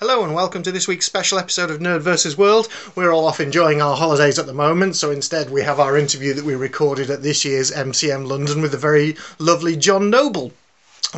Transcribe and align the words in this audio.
Hello 0.00 0.24
and 0.24 0.32
welcome 0.32 0.62
to 0.62 0.72
this 0.72 0.88
week's 0.88 1.04
special 1.04 1.38
episode 1.38 1.70
of 1.70 1.78
Nerd 1.78 2.00
vs. 2.00 2.38
World. 2.38 2.70
We're 2.94 3.12
all 3.12 3.26
off 3.26 3.38
enjoying 3.38 3.82
our 3.82 3.94
holidays 3.94 4.38
at 4.38 4.46
the 4.46 4.54
moment, 4.54 4.96
so 4.96 5.10
instead 5.10 5.50
we 5.50 5.60
have 5.60 5.78
our 5.78 5.98
interview 5.98 6.32
that 6.32 6.44
we 6.46 6.54
recorded 6.54 7.10
at 7.10 7.22
this 7.22 7.44
year's 7.44 7.70
MCM 7.70 8.26
London 8.26 8.62
with 8.62 8.70
the 8.70 8.78
very 8.78 9.18
lovely 9.38 9.76
John 9.76 10.08
Noble. 10.08 10.52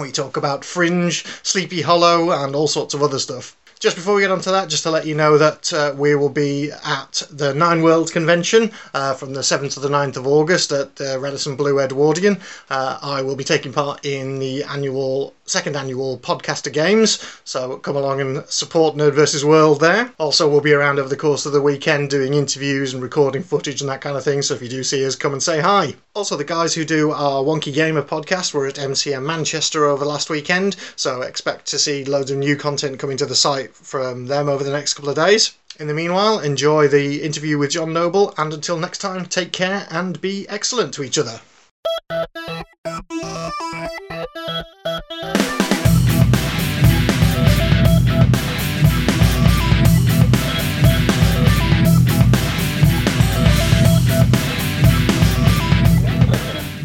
We 0.01 0.11
talk 0.11 0.37
about 0.37 0.65
Fringe, 0.65 1.25
Sleepy 1.45 1.83
Hollow, 1.83 2.33
and 2.33 2.57
all 2.57 2.67
sorts 2.67 2.93
of 2.93 3.05
other 3.05 3.21
stuff. 3.21 3.57
Just 3.79 3.97
before 3.97 4.15
we 4.15 4.23
get 4.23 4.31
on 4.31 4.41
to 4.43 4.51
that, 4.51 4.69
just 4.69 4.83
to 4.85 4.91
let 4.91 5.07
you 5.07 5.15
know 5.15 5.39
that 5.39 5.73
uh, 5.73 5.93
we 5.97 6.15
will 6.15 6.29
be 6.29 6.71
at 6.85 7.23
the 7.31 7.53
Nine 7.53 7.83
Worlds 7.83 8.13
Convention 8.13 8.71
uh, 8.95 9.15
from 9.15 9.33
the 9.33 9.41
7th 9.41 9.75
to 9.75 9.81
the 9.81 9.89
9th 9.89 10.17
of 10.17 10.27
August 10.27 10.71
at 10.71 11.01
uh, 11.01 11.19
Radisson 11.19 11.57
Blu 11.57 11.81
Edwardian. 11.81 12.41
Uh, 12.71 12.99
I 13.03 13.23
will 13.23 13.35
be 13.35 13.43
taking 13.43 13.73
part 13.73 14.05
in 14.05 14.39
the 14.39 14.63
annual 14.63 15.35
second 15.53 15.77
annual 15.77 16.19
podcaster 16.19 16.73
games 16.73 17.23
so 17.45 17.77
come 17.77 17.95
along 17.95 18.23
and 18.23 18.43
support 18.47 18.97
nerd 18.97 19.13
versus 19.13 19.45
world 19.45 19.81
there. 19.81 20.11
Also 20.19 20.49
we'll 20.49 20.63
be 20.63 20.73
around 20.73 20.99
over 20.99 21.11
the 21.11 21.17
course 21.17 21.45
of 21.45 21.53
the 21.53 21.61
weekend 21.61 22.09
doing 22.09 22.33
interviews 22.33 22.95
and 22.95 23.03
recording 23.03 23.43
footage 23.43 23.83
and 23.83 23.91
that 23.91 24.01
kind 24.01 24.17
of 24.17 24.25
thing 24.25 24.41
so 24.41 24.55
if 24.55 24.63
you 24.63 24.69
do 24.71 24.83
see 24.83 25.05
us 25.05 25.15
come 25.15 25.35
and 25.35 25.43
say 25.43 25.61
hi. 25.61 25.95
Also 26.15 26.39
the 26.39 26.43
guys 26.45 26.73
who 26.73 26.87
do 26.87 27.11
our 27.11 27.43
wonky 27.43 27.71
gamer 27.71 28.03
podcast 28.03 28.55
were 28.55 28.67
at 28.67 28.77
mcm 28.77 29.25
manchester 29.27 29.85
over 29.85 30.07
last 30.07 30.31
weekend 30.31 30.75
so 30.97 31.21
expect 31.21 31.67
to 31.67 31.79
see 31.79 32.03
loads 32.07 32.31
of 32.31 32.39
new 32.39 32.57
content 32.57 32.99
coming 32.99 33.19
to 33.19 33.27
the 33.27 33.37
site 33.37 33.77
from 33.77 34.25
them 34.29 34.49
over 34.49 34.65
the 34.65 34.73
next 34.73 34.95
couple 34.95 35.11
of 35.11 35.17
days. 35.17 35.53
In 35.79 35.87
the 35.87 35.93
meanwhile 35.93 36.39
enjoy 36.39 36.89
the 36.89 37.23
interview 37.23 37.59
with 37.59 37.73
john 37.73 37.93
noble 37.93 38.33
and 38.39 38.55
until 38.55 38.79
next 38.79 38.99
time 39.03 39.27
take 39.27 39.53
care 39.53 39.87
and 39.91 40.19
be 40.19 40.49
excellent 40.49 40.95
to 40.95 41.03
each 41.03 41.19
other 41.19 41.43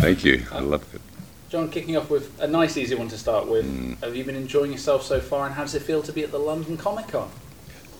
Thank 0.07 0.23
you. 0.23 0.45
I 0.53 0.61
love 0.61 0.85
it. 0.95 1.01
John, 1.49 1.69
kicking 1.69 1.97
off 1.97 2.09
with 2.09 2.41
a 2.41 2.47
nice, 2.47 2.77
easy 2.77 2.95
one 2.95 3.09
to 3.09 3.17
start 3.17 3.45
with. 3.45 3.65
Mm. 3.65 4.01
Have 4.01 4.15
you 4.15 4.23
been 4.23 4.37
enjoying 4.37 4.71
yourself 4.71 5.03
so 5.03 5.19
far, 5.19 5.45
and 5.45 5.53
how 5.53 5.63
does 5.63 5.75
it 5.75 5.81
feel 5.81 6.01
to 6.03 6.13
be 6.13 6.23
at 6.23 6.31
the 6.31 6.39
London 6.39 6.77
Comic 6.77 7.09
Con? 7.09 7.29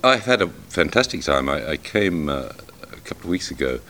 I've 0.02 0.24
had 0.24 0.42
a 0.42 0.48
fantastic 0.48 1.22
time. 1.24 1.50
I, 1.50 1.72
I 1.72 1.76
came 1.76 2.30
uh, 2.30 2.54
a 2.84 3.02
couple 3.04 3.24
of 3.24 3.26
weeks 3.26 3.52
ago 3.52 3.82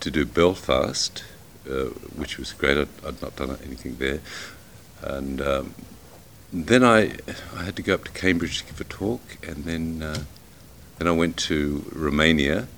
to 0.00 0.10
do 0.10 0.26
Belfast, 0.26 1.24
uh, 1.66 1.84
which 2.16 2.36
was 2.36 2.52
great. 2.52 2.76
I'd, 2.76 2.88
I'd, 3.06 3.22
not 3.22 3.34
done 3.36 3.56
anything 3.64 3.96
there, 3.96 4.20
and 5.00 5.40
um, 5.40 5.74
then 6.52 6.84
I 6.84 7.16
I 7.56 7.64
had 7.64 7.76
to 7.76 7.82
go 7.82 7.94
up 7.94 8.04
to 8.04 8.10
Cambridge 8.10 8.58
to 8.58 8.66
give 8.66 8.78
a 8.78 8.84
talk, 8.84 9.22
and 9.42 9.64
then 9.64 10.02
uh, 10.02 10.24
then 10.98 11.08
I 11.08 11.12
went 11.12 11.38
to 11.48 11.90
Romania, 11.94 12.68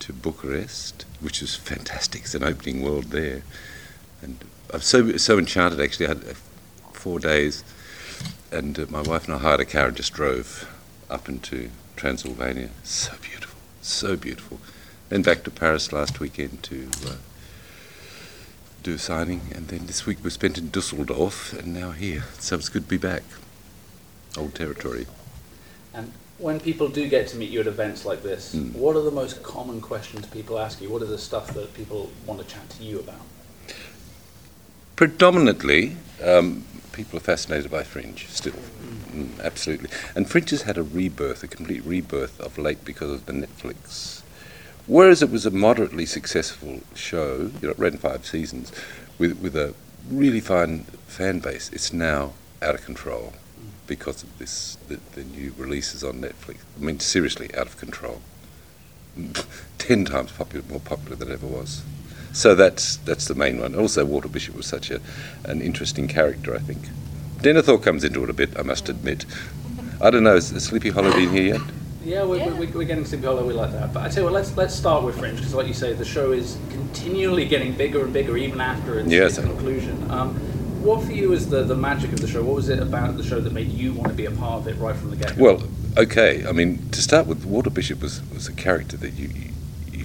to 0.00 0.12
Bucharest, 0.12 1.06
which 1.20 1.40
was 1.40 1.54
fantastic. 1.54 2.24
It's 2.24 2.34
an 2.34 2.44
opening 2.44 2.82
world 2.82 3.04
there, 3.04 3.44
and 4.22 4.44
I'm 4.72 4.80
so 4.80 5.16
so 5.16 5.38
enchanted. 5.38 5.80
Actually, 5.80 6.06
I 6.06 6.08
had 6.10 6.18
uh, 6.24 6.34
four 6.92 7.18
days, 7.20 7.64
and 8.52 8.78
uh, 8.78 8.86
my 8.90 9.02
wife 9.02 9.26
and 9.26 9.34
I 9.34 9.38
hired 9.38 9.60
a 9.60 9.64
car 9.64 9.86
and 9.88 9.96
just 9.96 10.12
drove 10.12 10.68
up 11.10 11.28
into 11.28 11.70
Transylvania. 11.96 12.70
So 12.84 13.12
beautiful, 13.22 13.58
so 13.82 14.16
beautiful. 14.16 14.60
Then 15.08 15.22
back 15.22 15.42
to 15.44 15.50
Paris 15.50 15.92
last 15.92 16.20
weekend 16.20 16.62
to 16.64 16.88
uh, 17.06 17.12
do 18.82 18.94
a 18.94 18.98
signing, 18.98 19.40
and 19.54 19.68
then 19.68 19.86
this 19.86 20.04
week 20.06 20.18
we 20.22 20.30
spent 20.30 20.58
in 20.58 20.70
Dusseldorf, 20.70 21.52
and 21.54 21.72
now 21.74 21.92
here. 21.92 22.24
So 22.38 22.56
it's 22.56 22.68
good 22.68 22.84
to 22.84 22.88
be 22.88 22.98
back. 22.98 23.22
Old 24.36 24.54
territory. 24.54 25.06
And 25.94 26.12
when 26.38 26.60
people 26.60 26.88
do 26.88 27.08
get 27.08 27.26
to 27.28 27.36
meet 27.36 27.50
you 27.50 27.60
at 27.60 27.66
events 27.66 28.04
like 28.04 28.22
this, 28.22 28.54
Mm. 28.54 28.74
what 28.74 28.94
are 28.94 29.02
the 29.02 29.10
most 29.10 29.42
common 29.42 29.80
questions 29.80 30.26
people 30.26 30.58
ask 30.58 30.80
you? 30.80 30.88
What 30.90 31.02
are 31.02 31.06
the 31.06 31.18
stuff 31.18 31.52
that 31.54 31.74
people 31.74 32.10
want 32.26 32.40
to 32.40 32.46
chat 32.46 32.68
to 32.70 32.84
you 32.84 33.00
about? 33.00 33.20
Predominantly, 34.98 35.96
um, 36.24 36.64
people 36.90 37.18
are 37.18 37.20
fascinated 37.20 37.70
by 37.70 37.84
Fringe 37.84 38.26
still. 38.26 38.60
Mm, 39.12 39.40
absolutely. 39.44 39.90
And 40.16 40.28
Fringe 40.28 40.50
has 40.50 40.62
had 40.62 40.76
a 40.76 40.82
rebirth, 40.82 41.44
a 41.44 41.46
complete 41.46 41.84
rebirth 41.84 42.40
of 42.40 42.58
late 42.58 42.84
because 42.84 43.12
of 43.12 43.26
the 43.26 43.32
Netflix. 43.32 44.22
Whereas 44.88 45.22
it 45.22 45.30
was 45.30 45.46
a 45.46 45.52
moderately 45.52 46.04
successful 46.04 46.80
show, 46.96 47.52
you 47.60 47.68
know, 47.68 47.70
it 47.70 47.78
ran 47.78 47.98
five 47.98 48.26
seasons, 48.26 48.72
with, 49.18 49.38
with 49.38 49.54
a 49.54 49.72
really 50.10 50.40
fine 50.40 50.80
fan 51.06 51.38
base, 51.38 51.70
it's 51.72 51.92
now 51.92 52.32
out 52.60 52.74
of 52.74 52.84
control 52.84 53.34
because 53.86 54.24
of 54.24 54.36
this, 54.40 54.78
the, 54.88 54.98
the 55.14 55.22
new 55.22 55.54
releases 55.56 56.02
on 56.02 56.14
Netflix. 56.14 56.56
I 56.76 56.84
mean, 56.84 56.98
seriously, 56.98 57.54
out 57.54 57.68
of 57.68 57.76
control. 57.76 58.20
Ten 59.78 60.04
times 60.04 60.32
popular, 60.32 60.66
more 60.68 60.80
popular 60.80 61.14
than 61.14 61.30
it 61.30 61.34
ever 61.34 61.46
was. 61.46 61.84
So 62.32 62.54
that's 62.54 62.96
that's 62.98 63.26
the 63.26 63.34
main 63.34 63.60
one. 63.60 63.74
Also, 63.74 64.04
Walter 64.04 64.28
Bishop 64.28 64.54
was 64.56 64.66
such 64.66 64.90
a 64.90 65.00
an 65.44 65.60
interesting 65.62 66.08
character. 66.08 66.54
I 66.54 66.58
think 66.58 66.78
Denethor 67.38 67.82
comes 67.82 68.04
into 68.04 68.22
it 68.24 68.30
a 68.30 68.32
bit. 68.32 68.50
I 68.58 68.62
must 68.62 68.88
admit. 68.88 69.24
I 70.00 70.10
don't 70.10 70.24
know. 70.24 70.34
Has 70.34 70.50
has 70.50 70.64
Sleepy 70.64 70.90
Hollow 70.90 71.12
been 71.12 71.30
here 71.30 71.54
yet? 71.54 71.60
Yeah, 72.04 72.24
we're, 72.24 72.36
Yeah. 72.38 72.52
We're, 72.58 72.70
we're 72.70 72.84
getting 72.84 73.04
Sleepy 73.04 73.26
Hollow, 73.26 73.44
we 73.46 73.52
like 73.52 73.72
that. 73.72 73.92
But 73.92 74.04
I 74.04 74.08
tell 74.08 74.22
you 74.22 74.24
what, 74.24 74.32
let's 74.32 74.56
let's 74.56 74.74
start 74.74 75.04
with 75.04 75.18
Fringe, 75.18 75.36
because 75.36 75.54
like 75.54 75.66
you 75.66 75.74
say, 75.74 75.92
the 75.92 76.04
show 76.04 76.32
is 76.32 76.56
continually 76.70 77.44
getting 77.44 77.72
bigger 77.72 78.04
and 78.04 78.12
bigger, 78.12 78.36
even 78.36 78.60
after 78.60 78.98
its, 79.00 79.10
Yes. 79.10 79.36
its 79.38 79.46
conclusion. 79.46 80.10
Um, 80.10 80.34
what 80.82 81.02
for 81.04 81.12
you 81.12 81.32
is 81.32 81.50
the, 81.50 81.64
the 81.64 81.74
magic 81.74 82.12
of 82.12 82.20
the 82.20 82.28
show? 82.28 82.42
What 82.42 82.54
was 82.54 82.68
it 82.68 82.78
about 82.78 83.16
the 83.16 83.24
show 83.24 83.40
that 83.40 83.52
made 83.52 83.68
you 83.68 83.92
want 83.92 84.08
to 84.08 84.14
be 84.14 84.26
a 84.26 84.30
part 84.30 84.62
of 84.62 84.68
it 84.68 84.76
right 84.80 84.94
from 84.96 85.10
the 85.10 85.16
get-go? 85.16 85.42
Well, 85.42 85.62
okay. 85.98 86.46
I 86.46 86.52
mean, 86.52 86.88
to 86.90 87.02
start 87.02 87.26
with, 87.26 87.44
Walter 87.44 87.70
Bishop 87.70 88.00
was 88.00 88.22
was 88.32 88.46
a 88.48 88.52
character 88.52 88.96
that 88.98 89.14
you. 89.14 89.28
you 89.28 89.50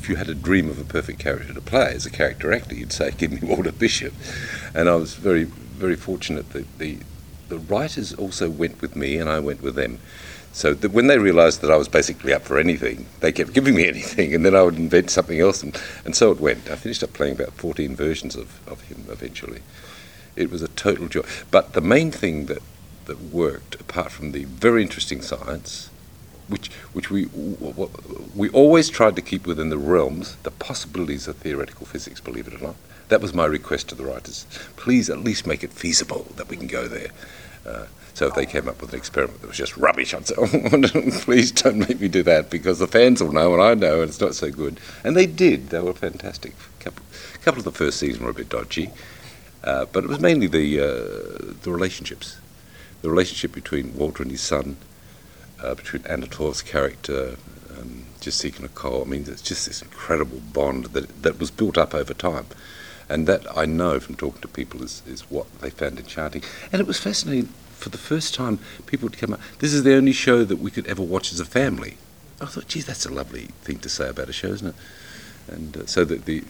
if 0.04 0.10
you 0.10 0.18
had 0.18 0.28
a 0.28 0.36
dream 0.36 0.70
of 0.70 0.78
a 0.78 0.84
perfect 0.84 1.18
character 1.18 1.54
to 1.54 1.62
play 1.62 1.94
as 1.96 2.06
a 2.06 2.10
character 2.10 2.52
actor, 2.52 2.76
you'd 2.76 2.92
say, 2.92 3.12
"Give 3.12 3.32
me 3.32 3.40
Walter 3.56 3.72
Bishop," 3.72 4.14
and 4.76 4.90
I 4.90 4.96
was 4.96 5.16
very, 5.16 5.46
very 5.46 5.96
fortunate 5.96 6.50
that 6.50 6.78
the 6.78 6.98
the 7.48 7.58
writers 7.58 8.14
also 8.14 8.50
went 8.50 8.82
with 8.82 8.98
me, 8.98 9.18
and 9.18 9.30
I 9.30 9.40
went 9.40 9.62
with 9.62 9.76
them. 9.76 10.00
So 10.52 10.74
that 10.74 10.92
when 10.92 11.08
they 11.08 11.20
realised 11.20 11.62
that 11.62 11.72
I 11.72 11.78
was 11.78 11.88
basically 11.88 12.34
up 12.34 12.42
for 12.42 12.60
anything, 12.60 13.06
they 13.22 13.32
kept 13.32 13.54
giving 13.54 13.76
me 13.76 13.88
anything, 13.96 14.36
and 14.36 14.46
then 14.46 14.56
I 14.56 14.64
would 14.64 14.76
invent 14.76 15.10
something 15.10 15.40
else, 15.40 15.64
and, 15.64 15.80
and 16.04 16.14
so 16.14 16.32
it 16.32 16.40
went. 16.42 16.70
I 16.70 16.76
finished 16.76 17.02
up 17.02 17.14
playing 17.14 17.36
about 17.36 17.54
14 17.54 17.96
versions 17.96 18.36
of, 18.36 18.60
of 18.68 18.82
him 18.82 19.06
eventually. 19.10 19.62
It 20.36 20.52
was 20.52 20.62
a 20.62 20.68
total 20.68 21.08
joy. 21.08 21.24
But 21.50 21.74
the 21.74 21.82
main 21.82 22.12
thing 22.12 22.48
that, 22.48 22.62
that 23.06 23.22
worked, 23.22 23.80
apart 23.80 24.12
from 24.12 24.34
the 24.34 24.44
very 24.44 24.82
interesting 24.82 25.22
science, 25.22 25.90
which, 26.48 26.70
which 26.94 27.10
we, 27.10 27.26
we 28.36 28.50
always 28.50 28.90
tried 28.90 29.16
to 29.16 29.22
keep 29.22 29.48
within 29.48 29.70
the 29.70 29.78
realms, 29.78 30.36
the 30.44 30.52
possibilities 30.52 31.28
of 31.28 31.38
theoretical 31.38 31.86
physics, 31.86 32.20
believe 32.20 32.48
it 32.48 32.54
or 32.54 32.64
not. 32.64 32.76
That 33.10 33.22
was 33.22 33.34
my 33.34 33.46
request 33.46 33.90
to 33.90 33.96
the 33.96 34.06
writers. 34.06 34.46
Please 34.76 35.10
at 35.10 35.20
least 35.20 35.46
make 35.46 35.64
it 35.64 35.72
feasible 35.72 36.28
that 36.36 36.50
we 36.50 36.58
can 36.58 36.68
go 36.68 36.88
there. 36.88 37.10
Uh, 37.66 37.86
so 38.14 38.28
if 38.28 38.36
they 38.36 38.46
came 38.46 38.68
up 38.68 38.80
with 38.80 38.92
an 38.94 39.00
experiment 39.00 39.42
that 39.42 39.48
was 39.48 39.58
just 39.58 39.76
rubbish, 39.76 40.14
I'd 40.14 40.28
say, 40.28 40.36
oh, 40.40 40.48
please 41.22 41.52
don't 41.52 41.78
make 41.78 42.00
me 42.00 42.08
do 42.08 42.24
that 42.24 42.50
because 42.50 42.80
the 42.80 42.88
fans 42.88 43.24
will 43.24 43.32
know 43.32 43.54
and 43.54 43.62
I 43.62 43.74
know 43.74 44.02
and 44.02 44.10
it's 44.10 44.22
not 44.22 44.36
so 44.36 44.52
good. 44.52 44.80
And 45.04 45.16
they 45.16 45.26
did. 45.26 45.70
They 45.70 45.80
were 45.80 45.94
fantastic. 45.94 46.54
A 46.80 46.84
couple, 46.84 47.06
couple 47.42 47.60
of 47.60 47.66
the 47.66 47.72
first 47.72 48.00
season 48.00 48.24
were 48.24 48.32
a 48.32 48.34
bit 48.34 48.50
dodgy, 48.50 48.92
uh, 49.64 49.86
but 49.92 50.04
it 50.04 50.08
was 50.08 50.20
mainly 50.20 50.48
the, 50.48 50.80
uh, 50.80 51.54
the 51.64 51.72
relationships. 51.72 52.38
The 53.02 53.10
relationship 53.10 53.52
between 53.52 53.98
Walter 53.98 54.24
and 54.24 54.32
his 54.32 54.42
son, 54.42 54.78
uh, 55.64 55.76
between 55.76 56.06
Anna 56.06 56.28
Torv's 56.28 56.62
character, 56.62 57.36
um, 57.72 58.06
Jasika 58.20 58.60
Nicole. 58.60 59.02
I 59.02 59.06
mean, 59.06 59.26
it's 59.28 59.42
just 59.42 59.66
this 59.66 59.82
incredible 59.82 60.42
bond 60.52 60.86
that, 60.88 61.24
that 61.24 61.40
was 61.40 61.50
built 61.50 61.78
up 61.78 61.94
over 61.94 62.14
time. 62.14 62.46
And 63.10 63.28
that 63.28 63.46
I 63.56 63.66
know 63.66 64.00
from 64.00 64.16
talking 64.16 64.42
to 64.42 64.48
people 64.48 64.82
is, 64.82 65.02
is 65.08 65.30
what 65.30 65.48
they 65.60 65.70
found 65.70 66.00
enchanting. 66.00 66.44
And 66.72 66.82
it 66.82 66.88
was 66.88 67.00
fascinating. 67.00 67.50
For 67.78 67.90
the 67.90 67.98
first 67.98 68.34
time, 68.34 68.60
people 68.86 69.10
would 69.10 69.18
come 69.18 69.34
up. 69.34 69.42
This 69.60 69.74
is 69.74 69.84
the 69.84 69.94
only 69.96 70.14
show 70.14 70.46
that 70.46 70.60
we 70.60 70.72
could 70.72 70.88
ever 70.88 71.02
watch 71.02 71.34
as 71.34 71.40
a 71.40 71.46
family. 71.46 71.98
I 72.40 72.46
thought, 72.46 72.68
geez, 72.70 72.86
that's 72.86 73.06
a 73.06 73.12
lovely 73.12 73.50
thing 73.62 73.80
to 73.80 73.90
say 73.90 74.08
about 74.08 74.30
a 74.30 74.34
show, 74.34 74.50
isn't 74.50 74.68
it? 74.70 74.76
And 75.48 75.78
uh, 75.78 75.86
so 75.86 76.06
that 76.06 76.26
the 76.26 76.44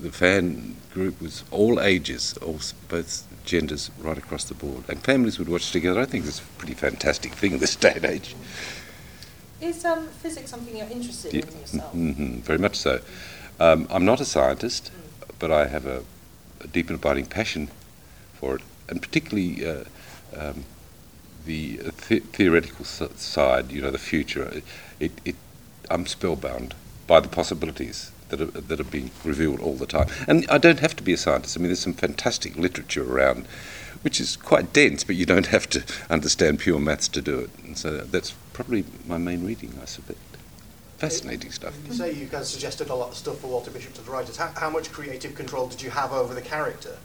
the 0.00 0.10
fan 0.10 0.76
group 0.92 1.20
was 1.20 1.44
all 1.50 1.80
ages, 1.80 2.36
all 2.38 2.58
both 2.88 3.26
genders, 3.44 3.90
right 4.00 4.18
across 4.18 4.44
the 4.44 4.54
board, 4.54 4.84
and 4.88 5.02
families 5.02 5.38
would 5.38 5.48
watch 5.48 5.70
together. 5.72 6.00
I 6.00 6.04
think 6.06 6.26
it's 6.26 6.40
a 6.40 6.44
pretty 6.58 6.74
fantastic 6.74 7.32
thing 7.34 7.58
this 7.58 7.76
day 7.76 7.94
and 7.96 8.04
age. 8.04 8.34
Is 9.60 9.84
um, 9.84 10.06
physics 10.08 10.50
something 10.50 10.76
you're 10.76 10.86
interested 10.88 11.34
Yeah, 11.34 11.42
in 11.42 11.60
yourself? 11.60 11.92
hmm 11.92 12.34
very 12.40 12.58
much 12.58 12.76
so. 12.76 13.00
Um, 13.58 13.86
I'm 13.90 14.04
not 14.04 14.20
a 14.20 14.24
scientist, 14.24 14.90
but 15.38 15.50
I 15.50 15.66
have 15.66 15.84
a, 15.86 16.02
a 16.62 16.66
deep 16.66 16.88
and 16.88 16.98
abiding 16.98 17.26
passion 17.26 17.68
for 18.34 18.56
it, 18.56 18.62
and 18.88 19.02
particularly 19.02 19.66
uh, 19.66 19.84
um, 20.36 20.64
the 21.44 21.76
the- 22.08 22.20
theoretical 22.20 22.84
s- 22.86 23.02
side. 23.16 23.70
You 23.70 23.82
know, 23.82 23.90
the 23.90 23.98
future. 23.98 24.62
It, 24.98 25.12
it, 25.24 25.36
I'm 25.90 26.06
spellbound 26.06 26.74
by 27.06 27.20
the 27.20 27.28
possibilities 27.28 28.12
that 28.30 28.40
are, 28.40 28.46
that 28.46 28.80
are 28.80 28.84
being 28.84 29.10
revealed 29.24 29.60
all 29.60 29.74
the 29.74 29.86
time. 29.86 30.08
And 30.26 30.46
I 30.50 30.58
don't 30.58 30.80
have 30.80 30.96
to 30.96 31.02
be 31.02 31.12
a 31.12 31.16
scientist. 31.16 31.56
I 31.56 31.60
mean, 31.60 31.68
there's 31.68 31.80
some 31.80 31.94
fantastic 31.94 32.56
literature 32.56 33.04
around, 33.04 33.46
which 34.02 34.20
is 34.20 34.36
quite 34.36 34.72
dense, 34.72 35.04
but 35.04 35.16
you 35.16 35.26
don't 35.26 35.46
have 35.46 35.68
to 35.70 35.84
understand 36.08 36.60
pure 36.60 36.78
maths 36.78 37.08
to 37.08 37.20
do 37.20 37.38
it. 37.40 37.50
And 37.64 37.76
so 37.76 37.98
that's 37.98 38.32
probably 38.52 38.84
my 39.06 39.18
main 39.18 39.44
reading, 39.44 39.78
I 39.80 39.84
suspect. 39.84 40.18
Fascinating 40.98 41.50
stuff. 41.50 41.74
You 41.86 41.94
say 41.94 42.12
you 42.12 42.26
guys 42.26 42.50
suggested 42.50 42.90
a 42.90 42.94
lot 42.94 43.08
of 43.08 43.16
stuff 43.16 43.38
for 43.38 43.46
Walter 43.46 43.70
Bishop 43.70 43.94
to 43.94 44.02
the 44.02 44.10
writers. 44.10 44.36
How, 44.36 44.48
how 44.54 44.68
much 44.68 44.92
creative 44.92 45.34
control 45.34 45.66
did 45.66 45.80
you 45.80 45.88
have 45.88 46.12
over 46.12 46.34
the 46.34 46.42
character? 46.42 46.98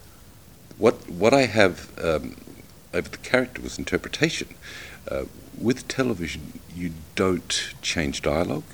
What 0.76 1.08
what 1.08 1.32
I 1.32 1.46
have 1.46 1.90
um, 1.98 2.36
over 2.92 3.08
the 3.08 3.16
character 3.16 3.62
was 3.62 3.78
interpretation. 3.78 4.48
Uh, 5.10 5.24
with 5.58 5.88
television, 5.88 6.60
you 6.74 6.92
don't 7.14 7.72
change 7.80 8.20
dialogue, 8.20 8.64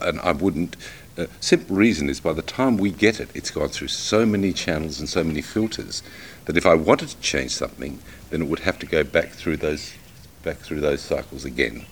and 0.00 0.18
I 0.20 0.32
wouldn't. 0.32 0.76
Uh, 1.16 1.26
simple 1.40 1.76
reason 1.76 2.08
is 2.08 2.20
by 2.20 2.32
the 2.32 2.42
time 2.42 2.78
we 2.78 2.90
get 2.90 3.20
it, 3.20 3.28
it's 3.34 3.50
gone 3.50 3.68
through 3.68 3.88
so 3.88 4.24
many 4.24 4.52
channels 4.52 4.98
and 4.98 5.08
so 5.08 5.22
many 5.22 5.42
filters 5.42 6.02
that 6.46 6.56
if 6.56 6.64
I 6.64 6.74
wanted 6.74 7.10
to 7.10 7.20
change 7.20 7.50
something, 7.50 7.98
then 8.30 8.42
it 8.42 8.48
would 8.48 8.60
have 8.60 8.78
to 8.78 8.86
go 8.86 9.04
back 9.04 9.30
through 9.30 9.58
those 9.58 9.92
back 10.42 10.56
through 10.56 10.80
those 10.80 11.00
cycles 11.02 11.44
again. 11.44 11.86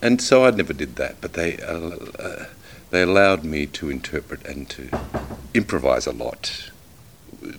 And 0.00 0.22
so 0.22 0.44
I 0.44 0.50
never 0.50 0.72
did 0.72 0.96
that, 0.96 1.20
but 1.20 1.32
they 1.32 1.58
uh, 1.58 1.96
uh, 2.18 2.44
they 2.90 3.02
allowed 3.02 3.42
me 3.42 3.66
to 3.66 3.90
interpret 3.90 4.46
and 4.46 4.68
to 4.70 4.88
improvise 5.52 6.06
a 6.06 6.12
lot 6.12 6.70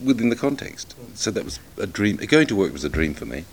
within 0.04 0.30
the 0.30 0.36
context. 0.36 0.96
So 1.14 1.30
that 1.32 1.44
was 1.44 1.60
a 1.78 1.88
dream. 1.88 2.18
Going 2.18 2.48
to 2.48 2.56
work 2.56 2.72
was 2.72 2.86
a 2.86 2.90
dream 2.90 3.14
for 3.14 3.26
me, 3.26 3.44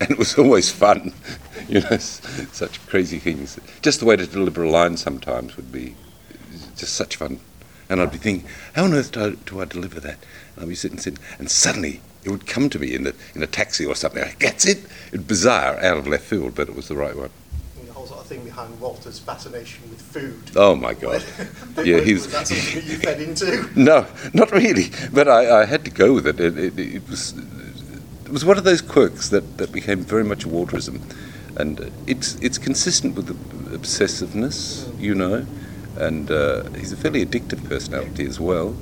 and 0.00 0.10
it 0.10 0.18
was 0.18 0.36
always 0.38 0.70
fun. 0.70 1.14
you 1.68 1.80
know, 1.80 1.96
such 1.96 2.86
crazy 2.86 3.18
things. 3.18 3.58
Just 3.80 4.00
the 4.00 4.06
way 4.06 4.16
to 4.16 4.26
deliver 4.26 4.62
a 4.62 4.70
line 4.70 4.98
sometimes 4.98 5.56
would 5.56 5.72
be 5.72 5.96
just 6.76 6.94
such 6.94 7.16
fun. 7.16 7.40
And 7.88 8.00
I'd 8.00 8.10
be 8.10 8.18
thinking, 8.18 8.48
how 8.74 8.84
on 8.84 8.94
earth 8.94 9.12
do 9.12 9.24
I, 9.24 9.30
do 9.30 9.60
I 9.60 9.64
deliver 9.64 10.00
that? 10.00 10.18
And 10.54 10.62
I'd 10.62 10.68
be 10.68 10.74
sitting, 10.74 10.98
sitting, 10.98 11.22
and 11.38 11.50
suddenly 11.50 12.00
it 12.24 12.30
would 12.30 12.46
come 12.46 12.68
to 12.70 12.78
me 12.78 12.94
in, 12.94 13.04
the, 13.04 13.14
in 13.34 13.42
a 13.42 13.46
taxi 13.46 13.86
or 13.86 13.94
something. 13.94 14.22
Like, 14.22 14.40
That's 14.40 14.66
it. 14.66 14.84
It 15.12 15.26
bizarre, 15.26 15.78
out 15.78 15.98
of 15.98 16.06
left 16.08 16.24
field, 16.24 16.54
but 16.54 16.68
it 16.68 16.74
was 16.74 16.88
the 16.88 16.96
right 16.96 17.16
one. 17.16 17.30
The 17.84 17.92
whole 17.92 18.06
sort 18.06 18.20
of 18.20 18.26
thing 18.26 18.42
behind 18.42 18.78
Walter's 18.80 19.20
fascination 19.20 19.88
with 19.88 20.02
food. 20.02 20.50
Oh 20.56 20.74
my 20.74 20.94
God! 20.94 21.24
yeah, 21.84 22.00
he's. 22.00 22.24
was 22.24 22.32
that 22.32 22.48
something 22.48 22.90
you 22.90 22.98
fed 22.98 23.20
into? 23.20 23.70
No, 23.76 24.06
not 24.34 24.50
really. 24.50 24.90
But 25.12 25.28
I, 25.28 25.62
I 25.62 25.64
had 25.66 25.84
to 25.84 25.90
go 25.90 26.12
with 26.12 26.26
it. 26.26 26.40
It, 26.40 26.58
it. 26.58 26.78
it 26.78 27.08
was 27.08 27.34
it 28.26 28.32
was 28.32 28.44
one 28.44 28.58
of 28.58 28.64
those 28.64 28.82
quirks 28.82 29.28
that, 29.28 29.58
that 29.58 29.70
became 29.70 30.00
very 30.00 30.24
much 30.24 30.44
a 30.44 30.48
Walterism, 30.48 31.00
and 31.56 31.92
it's 32.08 32.34
it's 32.36 32.58
consistent 32.58 33.14
with 33.14 33.26
the 33.26 33.34
obsessiveness, 33.76 34.84
mm. 34.84 35.00
you 35.00 35.14
know, 35.14 35.46
and 35.96 36.30
uh, 36.30 36.64
he's 36.70 36.92
a 36.92 36.96
fairly 36.96 37.24
addictive 37.24 37.66
personality 37.68 38.26
as 38.26 38.38
well. 38.40 38.76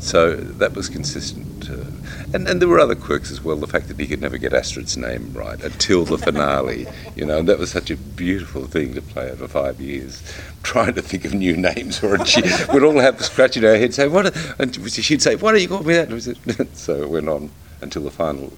So 0.00 0.36
that 0.36 0.74
was 0.74 0.88
consistent. 0.88 1.68
Uh, 1.68 1.84
and, 2.32 2.46
and 2.46 2.60
there 2.62 2.68
were 2.68 2.78
other 2.78 2.94
quirks 2.94 3.32
as 3.32 3.42
well. 3.42 3.56
The 3.56 3.66
fact 3.66 3.88
that 3.88 3.98
he 3.98 4.06
could 4.06 4.20
never 4.20 4.38
get 4.38 4.52
Astrid's 4.52 4.96
name 4.96 5.32
right 5.32 5.60
until 5.60 6.04
the 6.04 6.18
finale, 6.18 6.86
you 7.16 7.24
know, 7.24 7.38
and 7.38 7.48
that 7.48 7.58
was 7.58 7.72
such 7.72 7.90
a 7.90 7.96
beautiful 7.96 8.66
thing 8.66 8.94
to 8.94 9.02
play 9.02 9.30
over 9.30 9.48
five 9.48 9.80
years. 9.80 10.22
Trying 10.62 10.94
to 10.94 11.02
think 11.02 11.24
of 11.24 11.34
new 11.34 11.56
names 11.56 12.02
it. 12.02 12.26
She 12.28 12.42
would 12.72 12.84
all 12.84 12.98
have 12.98 13.24
scratching 13.24 13.64
our 13.64 13.76
heads, 13.76 13.96
say, 13.96 14.06
what? 14.06 14.36
And 14.60 14.74
she'd 14.92 15.22
say, 15.22 15.34
What 15.36 15.54
are 15.54 15.58
you 15.58 15.68
call 15.68 15.82
me 15.82 15.94
that? 15.94 16.68
so 16.74 17.02
it 17.02 17.08
went 17.08 17.28
on 17.28 17.50
until 17.80 18.02
the 18.02 18.10
final, 18.10 18.52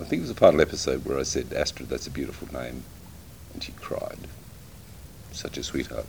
I 0.00 0.04
think 0.04 0.20
it 0.20 0.20
was 0.20 0.28
the 0.28 0.40
final 0.40 0.60
episode 0.60 1.04
where 1.04 1.18
I 1.18 1.22
said, 1.22 1.52
Astrid, 1.52 1.88
that's 1.88 2.06
a 2.06 2.10
beautiful 2.10 2.48
name. 2.52 2.82
And 3.52 3.62
she 3.62 3.72
cried. 3.72 4.18
Such 5.32 5.58
a 5.58 5.62
sweetheart. 5.62 6.06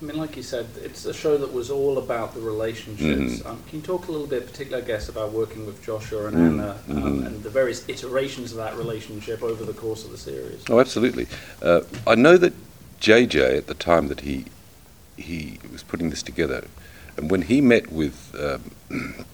I 0.00 0.04
mean, 0.04 0.16
like 0.16 0.36
you 0.36 0.44
said, 0.44 0.66
it's 0.80 1.06
a 1.06 1.12
show 1.12 1.36
that 1.38 1.52
was 1.52 1.70
all 1.70 1.98
about 1.98 2.32
the 2.32 2.40
relationships. 2.40 3.42
Mhm. 3.42 3.46
Um, 3.46 3.62
can 3.68 3.80
you 3.80 3.84
talk 3.84 4.06
a 4.06 4.12
little 4.12 4.28
bit, 4.28 4.46
particularly, 4.46 4.84
I 4.84 4.86
guess, 4.86 5.08
about 5.08 5.32
working 5.32 5.66
with 5.66 5.82
Joshua 5.82 6.26
and 6.26 6.36
Mm, 6.36 6.46
Anna 6.52 6.76
um, 6.88 7.02
mhm. 7.02 7.26
and 7.26 7.42
the 7.42 7.50
various 7.50 7.82
iterations 7.88 8.52
of 8.52 8.58
that 8.58 8.76
relationship 8.76 9.42
over 9.42 9.64
the 9.64 9.72
course 9.72 10.04
of 10.04 10.12
the 10.12 10.18
series? 10.18 10.60
Oh, 10.70 10.78
absolutely. 10.78 11.26
Uh, 11.60 11.80
I 12.06 12.14
know 12.14 12.36
that 12.36 12.52
JJ 13.00 13.56
at 13.56 13.66
the 13.66 13.74
time 13.74 14.06
that 14.08 14.20
he 14.20 14.44
he 15.16 15.58
was 15.72 15.82
putting 15.82 16.10
this 16.10 16.22
together, 16.22 16.68
and 17.16 17.28
when 17.28 17.42
he 17.42 17.60
met 17.60 17.90
with 17.90 18.32
um, 18.38 18.70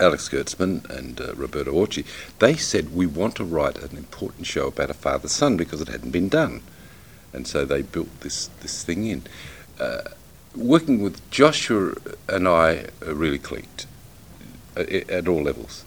Alex 0.00 0.26
Kurtzman 0.30 0.88
and 0.88 1.20
uh, 1.20 1.34
Roberto 1.34 1.72
Orci, 1.74 2.06
they 2.38 2.56
said 2.56 2.94
we 2.94 3.04
want 3.04 3.34
to 3.36 3.44
write 3.44 3.76
an 3.76 3.94
important 3.98 4.46
show 4.46 4.68
about 4.68 4.88
a 4.88 4.94
father-son 4.94 5.58
because 5.58 5.82
it 5.82 5.88
hadn't 5.88 6.12
been 6.12 6.30
done, 6.30 6.62
and 7.34 7.46
so 7.46 7.66
they 7.66 7.82
built 7.82 8.20
this 8.20 8.48
this 8.62 8.82
thing 8.82 9.06
in. 9.06 9.24
Uh, 9.78 10.02
working 10.56 11.00
with 11.00 11.30
Joshua 11.30 11.94
and 12.28 12.48
I 12.48 12.86
really 13.04 13.38
clicked 13.38 13.86
uh, 14.76 14.82
at, 15.08 15.28
all 15.28 15.42
levels, 15.42 15.84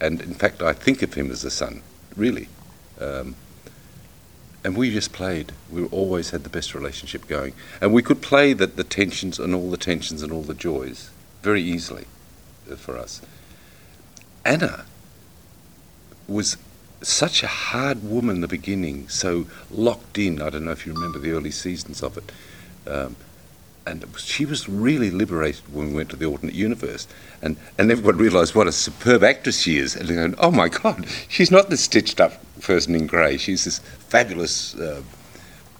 and 0.00 0.20
in 0.20 0.34
fact 0.34 0.62
I 0.62 0.72
think 0.72 1.02
of 1.02 1.14
him 1.14 1.30
as 1.30 1.44
a 1.44 1.50
son, 1.50 1.82
really. 2.16 2.48
Um, 3.00 3.36
and 4.64 4.76
we 4.76 4.90
just 4.90 5.12
played. 5.12 5.52
We 5.70 5.84
always 5.86 6.30
had 6.30 6.42
the 6.42 6.48
best 6.48 6.74
relationship 6.74 7.28
going, 7.28 7.54
and 7.80 7.92
we 7.92 8.02
could 8.02 8.20
play 8.20 8.52
the, 8.52 8.66
the 8.66 8.84
tensions 8.84 9.38
and 9.38 9.54
all 9.54 9.70
the 9.70 9.76
tensions 9.76 10.22
and 10.22 10.32
all 10.32 10.42
the 10.42 10.54
joys 10.54 11.10
very 11.42 11.62
easily 11.62 12.06
for 12.76 12.98
us. 12.98 13.22
Anna 14.44 14.84
was 16.26 16.56
such 17.02 17.42
a 17.42 17.46
hard 17.46 18.02
woman 18.02 18.36
in 18.36 18.40
the 18.40 18.48
beginning, 18.48 19.08
so 19.08 19.46
locked 19.70 20.18
in. 20.18 20.42
I 20.42 20.50
don't 20.50 20.64
know 20.64 20.72
if 20.72 20.86
you 20.86 20.92
remember 20.92 21.18
the 21.18 21.30
early 21.30 21.50
seasons 21.50 22.02
of 22.02 22.18
it. 22.18 22.32
Um, 22.86 23.16
and 23.86 24.04
she 24.18 24.44
was 24.44 24.68
really 24.68 25.10
liberated 25.10 25.62
when 25.72 25.88
we 25.88 25.94
went 25.94 26.10
to 26.10 26.16
the 26.16 26.26
alternate 26.26 26.54
universe, 26.54 27.06
and, 27.40 27.56
and 27.78 27.90
everyone 27.90 28.18
realised 28.18 28.54
what 28.54 28.66
a 28.66 28.72
superb 28.72 29.24
actress 29.24 29.60
she 29.60 29.78
is. 29.78 29.96
And 29.96 30.08
going, 30.08 30.34
"Oh 30.38 30.50
my 30.50 30.68
God, 30.68 31.06
she's 31.28 31.50
not 31.50 31.70
this 31.70 31.84
stitched 31.84 32.20
up 32.20 32.32
person 32.60 32.94
in 32.94 33.06
grey. 33.06 33.36
She's 33.36 33.64
this 33.64 33.78
fabulous, 33.78 34.74
uh, 34.74 35.02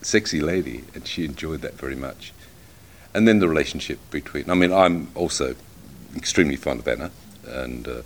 sexy 0.01 0.41
lady," 0.41 0.83
and 0.93 1.07
she 1.07 1.25
enjoyed 1.25 1.61
that 1.61 1.75
very 1.75 1.95
much. 1.95 2.33
And 3.13 3.27
then 3.27 3.39
the 3.39 3.47
relationship 3.47 3.99
between. 4.11 4.49
I 4.49 4.53
mean, 4.53 4.71
I'm 4.71 5.09
also 5.15 5.55
extremely 6.15 6.55
fond 6.55 6.79
of 6.79 6.87
Anna, 6.87 7.11
and 7.47 7.87
uh, 7.87 8.01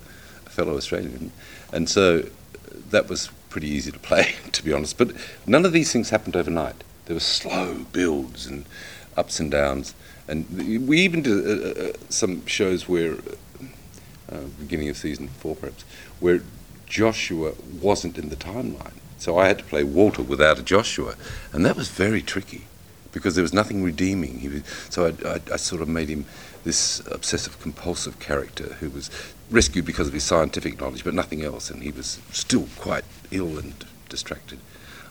a 0.46 0.50
fellow 0.50 0.76
Australian, 0.76 1.32
and 1.72 1.90
so 1.90 2.24
that 2.90 3.10
was 3.10 3.30
pretty 3.50 3.68
easy 3.70 3.92
to 3.92 4.00
play, 4.00 4.34
to 4.52 4.64
be 4.64 4.74
honest. 4.74 4.98
But 4.98 5.12
none 5.46 5.66
of 5.66 5.72
these 5.72 5.92
things 5.92 6.10
happened 6.10 6.36
overnight. 6.36 6.84
There 7.06 7.16
were 7.16 7.20
slow 7.20 7.86
builds 7.92 8.48
and 8.48 8.66
ups 9.18 9.40
and 9.40 9.52
downs, 9.52 9.94
and 10.28 10.46
we 10.88 11.00
even 11.00 11.22
did 11.22 11.46
uh, 11.46 11.80
uh, 11.80 11.94
some 12.10 12.46
shows 12.46 12.88
where, 12.88 13.16
uh, 14.32 14.40
beginning 14.60 14.90
of 14.90 14.98
season 14.98 15.28
four 15.28 15.56
perhaps, 15.56 15.84
where 16.20 16.42
Joshua 16.88 17.54
wasn't 17.82 18.18
in 18.18 18.30
the 18.30 18.36
timeline. 18.36 18.94
So 19.18 19.38
I 19.38 19.48
had 19.48 19.60
to 19.60 19.64
play 19.64 19.84
Walter 19.84 20.22
without 20.22 20.60
a 20.60 20.64
Joshua, 20.64 21.16
and 21.52 21.66
that 21.66 21.76
was 21.76 21.90
very 21.90 22.22
tricky 22.22 22.66
because 23.12 23.36
there 23.36 23.44
was 23.44 23.54
nothing 23.54 23.84
redeeming. 23.84 24.40
He 24.40 24.50
was, 24.50 24.64
so 24.90 25.08
I, 25.08 25.30
I, 25.30 25.42
I 25.54 25.56
sort 25.58 25.82
of 25.82 25.88
made 25.88 26.10
him 26.10 26.26
this 26.64 27.02
obsessive 27.12 27.60
compulsive 27.62 28.20
character 28.20 28.76
who 28.80 28.90
was 28.90 29.10
rescued 29.50 29.86
because 29.86 30.08
of 30.08 30.14
his 30.14 30.24
scientific 30.24 30.80
knowledge, 30.80 31.04
but 31.04 31.14
nothing 31.14 31.44
else, 31.44 31.70
and 31.70 31.84
he 31.84 31.92
was 31.92 32.20
still 32.32 32.68
quite 32.78 33.04
ill 33.32 33.58
and 33.58 33.74
distracted. 34.10 34.60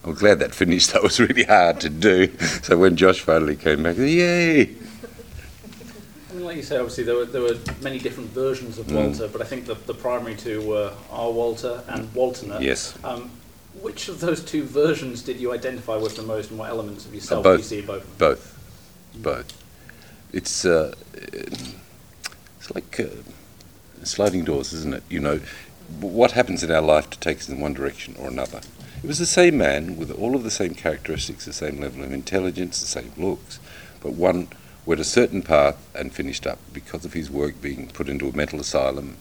I'm 0.04 0.14
glad 0.14 0.40
that 0.40 0.54
finished. 0.54 0.92
That 0.92 1.02
was 1.02 1.20
really 1.20 1.44
hard 1.44 1.80
to 1.80 1.88
do. 1.88 2.36
So 2.62 2.76
when 2.76 2.96
Josh 2.96 3.20
finally 3.20 3.56
came 3.56 3.82
back, 3.84 3.96
yay! 3.96 4.62
I 4.62 6.34
mean, 6.34 6.44
like 6.44 6.56
you 6.56 6.62
say, 6.62 6.76
obviously 6.78 7.04
there 7.04 7.14
were 7.16 7.26
there 7.26 7.42
were 7.42 7.56
many 7.82 7.98
different 7.98 8.30
versions 8.30 8.78
of 8.78 8.86
Mm. 8.86 9.06
Walter, 9.06 9.28
but 9.28 9.40
I 9.42 9.44
think 9.44 9.66
the, 9.66 9.74
the 9.74 9.94
primary 9.94 10.34
two 10.34 10.66
were 10.66 10.92
our 11.10 11.30
Walter 11.30 11.82
and 11.88 12.12
Walternate. 12.14 12.62
Yes. 12.62 12.94
Um, 13.04 13.30
which 13.80 14.08
of 14.08 14.20
those 14.20 14.44
two 14.44 14.64
versions 14.64 15.22
did 15.22 15.38
you 15.38 15.52
identify 15.52 15.96
with 15.96 16.16
the 16.16 16.22
most, 16.22 16.50
and 16.50 16.58
what 16.58 16.68
elements 16.70 17.06
of 17.06 17.14
yourself 17.14 17.44
both. 17.44 17.58
do 17.58 17.62
you 17.62 17.68
see 17.68 17.78
in 17.80 17.86
both? 17.86 18.18
Both, 18.18 18.58
both. 19.16 19.64
It's 20.32 20.64
uh, 20.64 20.94
it's 21.14 22.74
like 22.74 22.98
uh, 23.00 23.06
sliding 24.04 24.44
doors, 24.44 24.72
isn't 24.72 24.94
it? 24.94 25.02
You 25.08 25.20
know, 25.20 25.40
what 26.00 26.32
happens 26.32 26.62
in 26.62 26.70
our 26.70 26.82
life 26.82 27.10
to 27.10 27.18
take 27.18 27.38
us 27.38 27.48
in 27.48 27.60
one 27.60 27.72
direction 27.74 28.16
or 28.18 28.28
another. 28.28 28.60
It 29.02 29.08
was 29.08 29.18
the 29.18 29.26
same 29.26 29.58
man 29.58 29.96
with 29.96 30.12
all 30.12 30.36
of 30.36 30.44
the 30.44 30.50
same 30.50 30.74
characteristics, 30.74 31.44
the 31.44 31.52
same 31.52 31.80
level 31.80 32.04
of 32.04 32.12
intelligence, 32.12 32.80
the 32.80 32.86
same 32.86 33.10
looks, 33.16 33.58
but 34.00 34.12
one 34.12 34.46
went 34.86 35.00
a 35.00 35.04
certain 35.04 35.42
path 35.42 35.76
and 35.92 36.12
finished 36.12 36.46
up 36.46 36.60
because 36.72 37.04
of 37.04 37.12
his 37.12 37.28
work 37.28 37.60
being 37.60 37.88
put 37.88 38.08
into 38.08 38.28
a 38.28 38.36
mental 38.36 38.60
asylum 38.60 39.16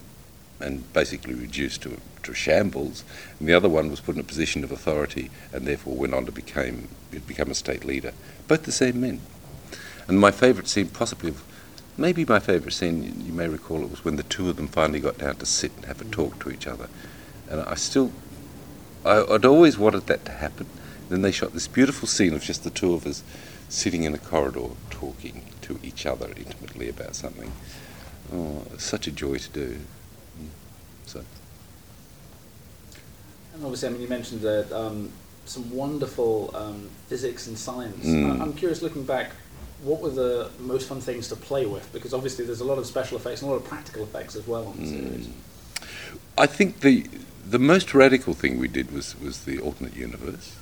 and 0.60 0.92
basically 0.92 1.34
reduced 1.34 1.82
to, 1.82 1.98
to 2.22 2.32
shambles, 2.32 3.02
and 3.40 3.48
the 3.48 3.54
other 3.54 3.68
one 3.68 3.90
was 3.90 3.98
put 3.98 4.14
in 4.14 4.20
a 4.20 4.24
position 4.24 4.62
of 4.62 4.70
authority 4.70 5.30
and 5.52 5.66
therefore 5.66 5.96
went 5.96 6.14
on 6.14 6.26
to 6.26 6.32
become, 6.32 6.86
become 7.26 7.50
a 7.50 7.54
state 7.54 7.84
leader. 7.84 8.12
Both 8.46 8.62
the 8.62 8.70
same 8.70 9.00
men. 9.00 9.20
And 10.06 10.20
my 10.20 10.30
favourite 10.30 10.68
scene, 10.68 10.90
possibly, 10.90 11.34
maybe 11.96 12.24
my 12.24 12.38
favourite 12.38 12.72
scene, 12.72 13.02
you- 13.02 13.24
you 13.26 13.32
may 13.32 13.48
recall, 13.48 13.82
it 13.82 13.90
was 13.90 14.04
when 14.04 14.14
the 14.14 14.22
two 14.22 14.48
of 14.48 14.54
them 14.54 14.68
finally 14.68 15.00
got 15.00 15.18
down 15.18 15.36
to 15.38 15.46
sit 15.46 15.72
and 15.74 15.86
have 15.86 16.00
a 16.00 16.04
talk 16.04 16.38
to 16.38 16.52
each 16.52 16.68
other. 16.68 16.88
And 17.50 17.62
I 17.62 17.74
still, 17.74 18.12
I, 19.04 19.24
I'd 19.34 19.44
always 19.44 19.76
wanted 19.78 20.06
that 20.06 20.24
to 20.26 20.32
happen 20.32 20.66
Then 21.08 21.20
they 21.22 21.30
shot 21.30 21.52
this 21.52 21.68
beautiful 21.68 22.08
scene 22.08 22.32
of 22.32 22.42
just 22.42 22.64
the 22.64 22.70
two 22.70 22.94
of 22.94 23.06
us 23.06 23.22
sitting 23.68 24.04
in 24.04 24.14
a 24.14 24.18
corridor 24.18 24.68
talking 24.90 25.44
to 25.62 25.78
each 25.82 26.06
other 26.06 26.28
intimately 26.28 26.88
about 26.88 27.14
something. 27.14 27.52
Oh, 28.32 28.64
such 28.78 29.06
a 29.06 29.10
joy 29.10 29.36
to 29.36 29.48
do. 29.50 29.78
Mm. 30.40 30.48
So. 31.04 31.24
And 33.54 33.62
obviously, 33.62 33.88
I 33.88 33.92
mean, 33.92 34.00
you 34.00 34.08
mentioned 34.08 34.40
that 34.40 34.72
um, 34.72 35.10
some 35.44 35.70
wonderful 35.70 36.50
um, 36.54 36.88
physics 37.08 37.46
and 37.46 37.58
science. 37.58 38.06
Mm. 38.06 38.40
I- 38.40 38.42
I'm 38.42 38.54
curious, 38.54 38.80
looking 38.80 39.04
back, 39.04 39.32
what 39.82 40.00
were 40.00 40.10
the 40.10 40.50
most 40.60 40.88
fun 40.88 41.00
things 41.00 41.28
to 41.28 41.36
play 41.36 41.66
with? 41.66 41.92
Because 41.92 42.14
obviously, 42.14 42.46
there's 42.46 42.60
a 42.60 42.64
lot 42.64 42.78
of 42.78 42.86
special 42.86 43.18
effects 43.18 43.42
and 43.42 43.50
a 43.50 43.52
lot 43.52 43.60
of 43.60 43.68
practical 43.68 44.02
effects 44.02 44.34
as 44.34 44.46
well 44.46 44.68
on 44.68 44.78
the 44.78 44.86
series. 44.86 45.28
I 46.42 46.46
think 46.46 46.80
the 46.80 47.06
the 47.48 47.60
most 47.60 47.94
radical 47.94 48.34
thing 48.34 48.58
we 48.58 48.66
did 48.66 48.90
was 48.90 49.14
was 49.20 49.44
the 49.44 49.60
alternate 49.60 49.94
universe, 49.94 50.56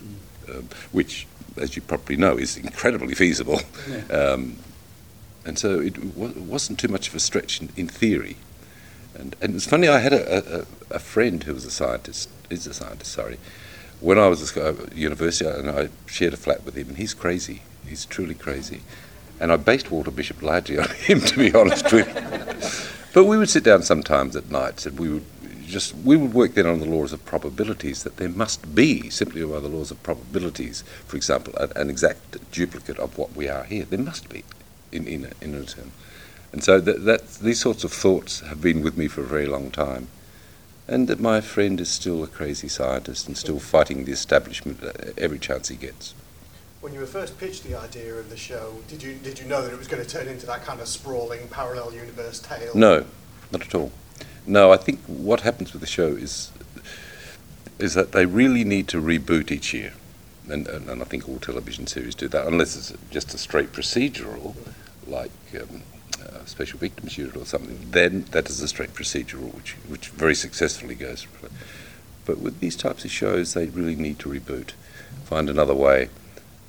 um, 0.47 0.69
which, 0.93 1.27
as 1.57 1.75
you 1.75 1.81
probably 1.81 2.17
know, 2.17 2.37
is 2.37 2.57
incredibly 2.57 3.15
feasible. 3.15 3.61
Yeah. 3.89 4.03
Um, 4.21 4.57
and 5.47 5.59
so 5.59 5.81
it 5.81 5.97
wa- 6.15 6.37
wasn't 6.37 6.79
too 6.79 6.89
much 6.89 7.09
of 7.09 7.15
a 7.15 7.19
stretch 7.19 7.63
in, 7.63 7.71
in 7.75 7.89
theory. 7.89 8.37
And, 9.15 9.35
and 9.41 9.55
it's 9.55 9.67
funny, 9.67 9.89
I 9.89 9.99
had 10.01 10.13
a, 10.13 10.61
a, 10.61 10.67
a 10.97 10.99
friend 10.99 11.43
who 11.43 11.55
was 11.55 11.65
a 11.65 11.71
scientist, 11.71 12.29
is 12.51 12.67
a 12.67 12.75
scientist, 12.75 13.11
sorry, 13.11 13.39
when 14.01 14.19
I 14.19 14.29
was 14.29 14.55
at 14.55 14.95
university, 14.95 15.47
and 15.49 15.71
I 15.71 15.89
shared 16.05 16.35
a 16.35 16.37
flat 16.37 16.63
with 16.67 16.77
him, 16.77 16.89
and 16.89 16.99
he's 16.99 17.15
crazy. 17.15 17.63
He's 17.89 18.05
truly 18.05 18.35
crazy. 18.35 18.83
And 19.41 19.51
I 19.51 19.57
based 19.57 19.91
Walter 19.91 20.11
Bishop 20.11 20.43
largely 20.43 20.79
on 20.85 20.91
him, 20.91 21.21
to 21.23 21.37
be 21.39 21.55
honest 21.55 21.91
with 21.91 22.07
you. 22.07 22.97
But 23.13 23.25
we 23.25 23.37
would 23.37 23.51
sit 23.51 23.65
down 23.65 23.83
sometimes 23.83 24.37
at 24.37 24.53
nights, 24.53 24.87
and 24.87 24.97
we 24.97 25.09
would 25.09 25.25
just 25.71 25.95
we 25.95 26.17
would 26.17 26.35
work 26.35 26.55
then 26.55 26.67
on 26.67 26.81
the 26.81 26.87
laws 26.87 27.12
of 27.12 27.25
probabilities 27.25 28.03
that 28.03 28.17
there 28.17 28.29
must 28.29 28.75
be 28.75 29.09
simply 29.11 29.45
by 29.45 29.61
the 29.61 29.69
laws 29.69 29.91
of 29.91 30.03
probabilities. 30.03 30.83
For 31.07 31.17
example, 31.17 31.55
an, 31.57 31.73
an 31.77 31.91
exact 31.91 32.53
duplicate 32.53 32.99
of 32.99 33.17
what 33.17 33.35
we 33.35 33.49
are 33.49 33.65
here. 33.65 33.85
There 33.85 33.99
must 33.99 34.29
be 34.29 34.45
in 34.93 35.07
in 35.07 35.25
a, 35.27 35.45
in 35.45 35.55
a 35.55 35.65
term. 35.65 35.93
And 36.53 36.65
so 36.65 36.81
that, 36.81 37.05
that 37.05 37.29
these 37.35 37.61
sorts 37.61 37.85
of 37.85 37.93
thoughts 37.93 38.41
have 38.41 38.61
been 38.61 38.83
with 38.83 38.97
me 38.97 39.07
for 39.09 39.21
a 39.21 39.27
very 39.27 39.47
long 39.47 39.71
time. 39.71 40.09
And 40.89 41.07
that 41.07 41.21
my 41.21 41.41
friend 41.41 41.81
is 41.81 41.89
still 41.89 42.25
a 42.25 42.27
crazy 42.27 42.67
scientist 42.67 43.29
and 43.29 43.37
still 43.37 43.61
fighting 43.61 44.05
the 44.05 44.12
establishment 44.12 44.83
uh, 44.83 45.12
every 45.17 45.39
chance 45.39 45.69
he 45.69 45.77
gets. 45.77 46.15
When 46.81 46.93
you 46.93 47.00
were 47.00 47.07
first 47.07 47.39
pitched 47.39 47.62
the 47.62 47.77
idea 47.77 48.15
of 48.15 48.31
the 48.31 48.37
show, 48.37 48.77
did 48.89 49.03
you 49.03 49.15
did 49.15 49.39
you 49.39 49.47
know 49.47 49.62
that 49.62 49.73
it 49.73 49.79
was 49.79 49.87
going 49.87 50.03
to 50.03 50.09
turn 50.09 50.27
into 50.27 50.47
that 50.47 50.65
kind 50.65 50.81
of 50.81 50.89
sprawling 50.89 51.47
parallel 51.49 51.93
universe 51.93 52.41
tale? 52.41 52.73
No, 52.75 53.05
not 53.53 53.62
at 53.62 53.75
all. 53.75 53.93
No, 54.47 54.73
I 54.73 54.76
think 54.76 55.00
what 55.06 55.40
happens 55.40 55.73
with 55.73 55.80
the 55.80 55.87
show 55.87 56.09
is 56.09 56.50
is 57.78 57.94
that 57.94 58.12
they 58.12 58.26
really 58.26 58.62
need 58.62 58.87
to 58.88 59.00
reboot 59.00 59.50
each 59.50 59.73
year, 59.73 59.94
and, 60.50 60.68
and, 60.68 60.88
and 60.90 61.00
I 61.00 61.04
think 61.06 61.26
all 61.26 61.38
television 61.38 61.87
series 61.87 62.14
do 62.14 62.28
that, 62.28 62.47
unless 62.47 62.76
it's 62.76 62.92
just 63.11 63.32
a 63.32 63.38
straight 63.38 63.73
procedural, 63.73 64.54
like 65.06 65.30
um, 65.59 65.82
uh, 66.20 66.44
Special 66.44 66.78
Victims 66.78 67.16
Unit 67.16 67.37
or 67.37 67.47
something. 67.47 67.78
Then 67.90 68.26
that 68.32 68.50
is 68.50 68.61
a 68.61 68.68
straight 68.68 68.92
procedural, 68.92 69.54
which 69.54 69.73
which 69.88 70.09
very 70.09 70.35
successfully 70.35 70.94
goes. 70.94 71.26
But 72.26 72.38
with 72.38 72.61
these 72.61 72.76
types 72.76 73.04
of 73.04 73.11
shows, 73.11 73.54
they 73.54 73.66
really 73.66 73.97
need 73.97 74.18
to 74.20 74.28
reboot, 74.28 74.73
find 75.25 75.49
another 75.49 75.75
way, 75.75 76.11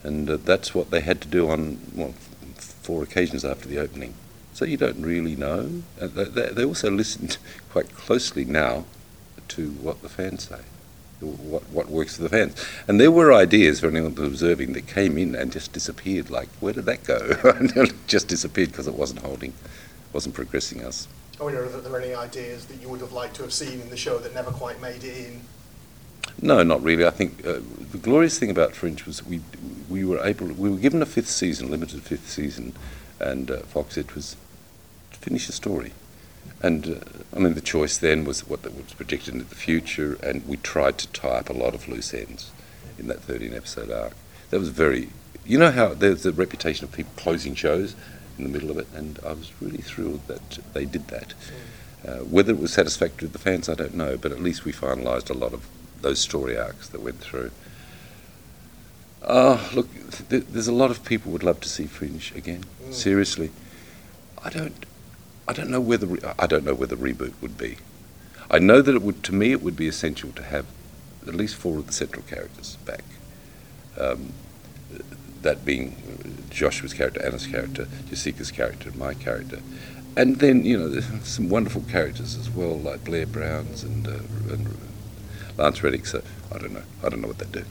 and 0.03 0.29
uh, 0.29 0.37
that's 0.37 0.73
what 0.73 0.91
they 0.91 1.01
had 1.01 1.21
to 1.21 1.27
do 1.27 1.49
on 1.49 1.79
well, 1.93 2.13
four 2.57 3.03
occasions 3.03 3.43
after 3.45 3.67
the 3.67 3.79
opening. 3.79 4.13
So 4.61 4.65
you 4.67 4.77
don't 4.77 5.01
really 5.01 5.35
know. 5.35 5.81
Uh, 5.99 6.05
they- 6.05 6.63
also 6.63 6.91
listened 6.91 7.39
quite 7.71 7.95
closely 7.95 8.45
now 8.45 8.85
to 9.47 9.71
what 9.71 10.03
the 10.03 10.07
fans 10.07 10.49
say, 10.49 10.59
what 11.19 11.63
what 11.71 11.89
works 11.89 12.17
for 12.17 12.21
the 12.21 12.29
fans. 12.29 12.63
And 12.87 13.01
there 13.01 13.09
were 13.09 13.33
ideas 13.33 13.79
for 13.79 13.87
anyone 13.87 14.15
observing 14.15 14.73
that 14.73 14.85
came 14.85 15.17
in 15.17 15.33
and 15.33 15.51
just 15.51 15.73
disappeared. 15.73 16.29
Like, 16.29 16.47
where 16.59 16.73
did 16.73 16.85
that 16.85 17.03
go? 17.05 17.17
It 17.43 17.93
just 18.07 18.27
disappeared 18.27 18.69
because 18.69 18.87
it 18.87 18.93
wasn't 18.93 19.21
holding, 19.21 19.53
wasn't 20.13 20.35
progressing 20.35 20.85
us. 20.85 21.07
I 21.39 21.43
wonder 21.43 21.65
if 21.65 21.81
there 21.81 21.91
were 21.91 21.99
any 21.99 22.13
ideas 22.13 22.65
that 22.65 22.79
you 22.79 22.87
would 22.89 23.01
have 23.01 23.13
liked 23.13 23.37
to 23.37 23.41
have 23.41 23.53
seen 23.53 23.81
in 23.81 23.89
the 23.89 23.97
show 23.97 24.19
that 24.19 24.35
never 24.35 24.51
quite 24.51 24.79
made 24.79 25.03
it 25.03 25.25
in. 25.25 25.41
No, 26.39 26.61
not 26.61 26.83
really. 26.83 27.07
I 27.07 27.09
think 27.09 27.43
uh, 27.47 27.61
the 27.93 27.97
glorious 27.97 28.37
thing 28.37 28.51
about 28.51 28.75
Fringe 28.75 29.07
was 29.07 29.25
we 29.25 29.41
we 29.89 30.05
were 30.05 30.23
able 30.23 30.49
we 30.49 30.69
were 30.69 30.77
given 30.77 31.01
a 31.01 31.07
fifth 31.07 31.31
season, 31.31 31.71
limited 31.71 32.03
fifth 32.03 32.29
season, 32.29 32.73
and 33.19 33.49
uh, 33.49 33.61
Fox 33.61 33.97
it 33.97 34.13
was 34.13 34.35
finish 35.21 35.47
the 35.47 35.53
story. 35.53 35.93
And 36.61 36.87
uh, 36.87 37.35
I 37.35 37.39
mean, 37.39 37.53
the 37.53 37.61
choice 37.61 37.97
then 37.97 38.25
was 38.25 38.47
what 38.47 38.63
was 38.63 38.93
projected 38.93 39.33
into 39.33 39.45
the 39.45 39.55
future, 39.55 40.17
and 40.21 40.45
we 40.47 40.57
tried 40.57 40.97
to 40.99 41.07
tie 41.07 41.39
up 41.39 41.49
a 41.49 41.53
lot 41.53 41.73
of 41.73 41.87
loose 41.87 42.13
ends 42.13 42.51
in 42.99 43.07
that 43.07 43.21
13 43.21 43.53
episode 43.53 43.91
arc. 43.91 44.13
That 44.49 44.59
was 44.59 44.69
very, 44.69 45.09
you 45.45 45.57
know 45.57 45.71
how 45.71 45.93
there's 45.93 46.25
a 46.25 46.31
reputation 46.31 46.83
of 46.83 46.91
people 46.91 47.13
closing 47.15 47.55
shows 47.55 47.95
in 48.37 48.43
the 48.43 48.49
middle 48.49 48.69
of 48.69 48.77
it, 48.77 48.87
and 48.93 49.19
I 49.25 49.33
was 49.33 49.51
really 49.61 49.81
thrilled 49.81 50.27
that 50.27 50.59
they 50.73 50.85
did 50.85 51.07
that. 51.07 51.33
Uh, 52.05 52.17
whether 52.25 52.51
it 52.51 52.59
was 52.59 52.73
satisfactory 52.73 53.27
to 53.27 53.33
the 53.33 53.39
fans, 53.39 53.69
I 53.69 53.75
don't 53.75 53.93
know, 53.93 54.17
but 54.17 54.31
at 54.31 54.39
least 54.39 54.65
we 54.65 54.73
finalised 54.73 55.29
a 55.29 55.37
lot 55.37 55.53
of 55.53 55.67
those 56.01 56.19
story 56.19 56.57
arcs 56.57 56.87
that 56.89 57.01
went 57.01 57.19
through. 57.19 57.51
Ah, 59.23 59.69
look, 59.73 59.87
th- 60.29 60.45
there's 60.49 60.67
a 60.67 60.73
lot 60.73 60.89
of 60.89 61.05
people 61.05 61.31
would 61.31 61.43
love 61.43 61.59
to 61.61 61.69
see 61.69 61.85
Fringe 61.85 62.33
again. 62.35 62.65
Mm. 62.83 62.93
Seriously, 62.93 63.51
I 64.43 64.49
don't, 64.49 64.85
I 65.51 65.53
don't 65.53 65.69
know 65.69 65.81
whether 65.81 66.07
re- 66.07 66.33
I 66.39 66.47
don't 66.47 66.63
know 66.63 66.73
whether 66.73 66.95
the 66.95 67.13
reboot 67.13 67.33
would 67.41 67.57
be. 67.57 67.75
I 68.49 68.57
know 68.57 68.81
that 68.81 68.95
it 68.95 69.01
would. 69.01 69.21
To 69.23 69.33
me, 69.33 69.51
it 69.51 69.61
would 69.61 69.75
be 69.75 69.85
essential 69.85 70.31
to 70.31 70.43
have 70.43 70.65
at 71.27 71.35
least 71.35 71.55
four 71.55 71.79
of 71.79 71.87
the 71.87 71.91
central 71.91 72.23
characters 72.23 72.77
back. 72.85 73.03
Um, 73.99 74.31
that 75.41 75.65
being 75.65 76.47
Joshua's 76.49 76.93
character, 76.93 77.21
Anna's 77.21 77.47
character, 77.47 77.89
Jessica's 78.09 78.49
character, 78.49 78.87
and 78.87 78.97
my 78.97 79.13
character. 79.13 79.59
And 80.15 80.37
then, 80.37 80.63
you 80.63 80.77
know, 80.77 80.87
there's 80.87 81.09
some 81.27 81.49
wonderful 81.49 81.81
characters 81.81 82.37
as 82.37 82.49
well, 82.49 82.79
like 82.79 83.03
Blair 83.03 83.25
Browns 83.25 83.83
and, 83.83 84.07
uh, 84.07 84.11
and 84.53 84.77
Lance 85.57 85.83
Reddick. 85.83 86.05
So 86.05 86.21
I 86.55 86.59
don't 86.59 86.71
know. 86.71 86.83
I 87.03 87.09
don't 87.09 87.19
know 87.19 87.27
what 87.27 87.39
they'd 87.39 87.51
do. 87.51 87.65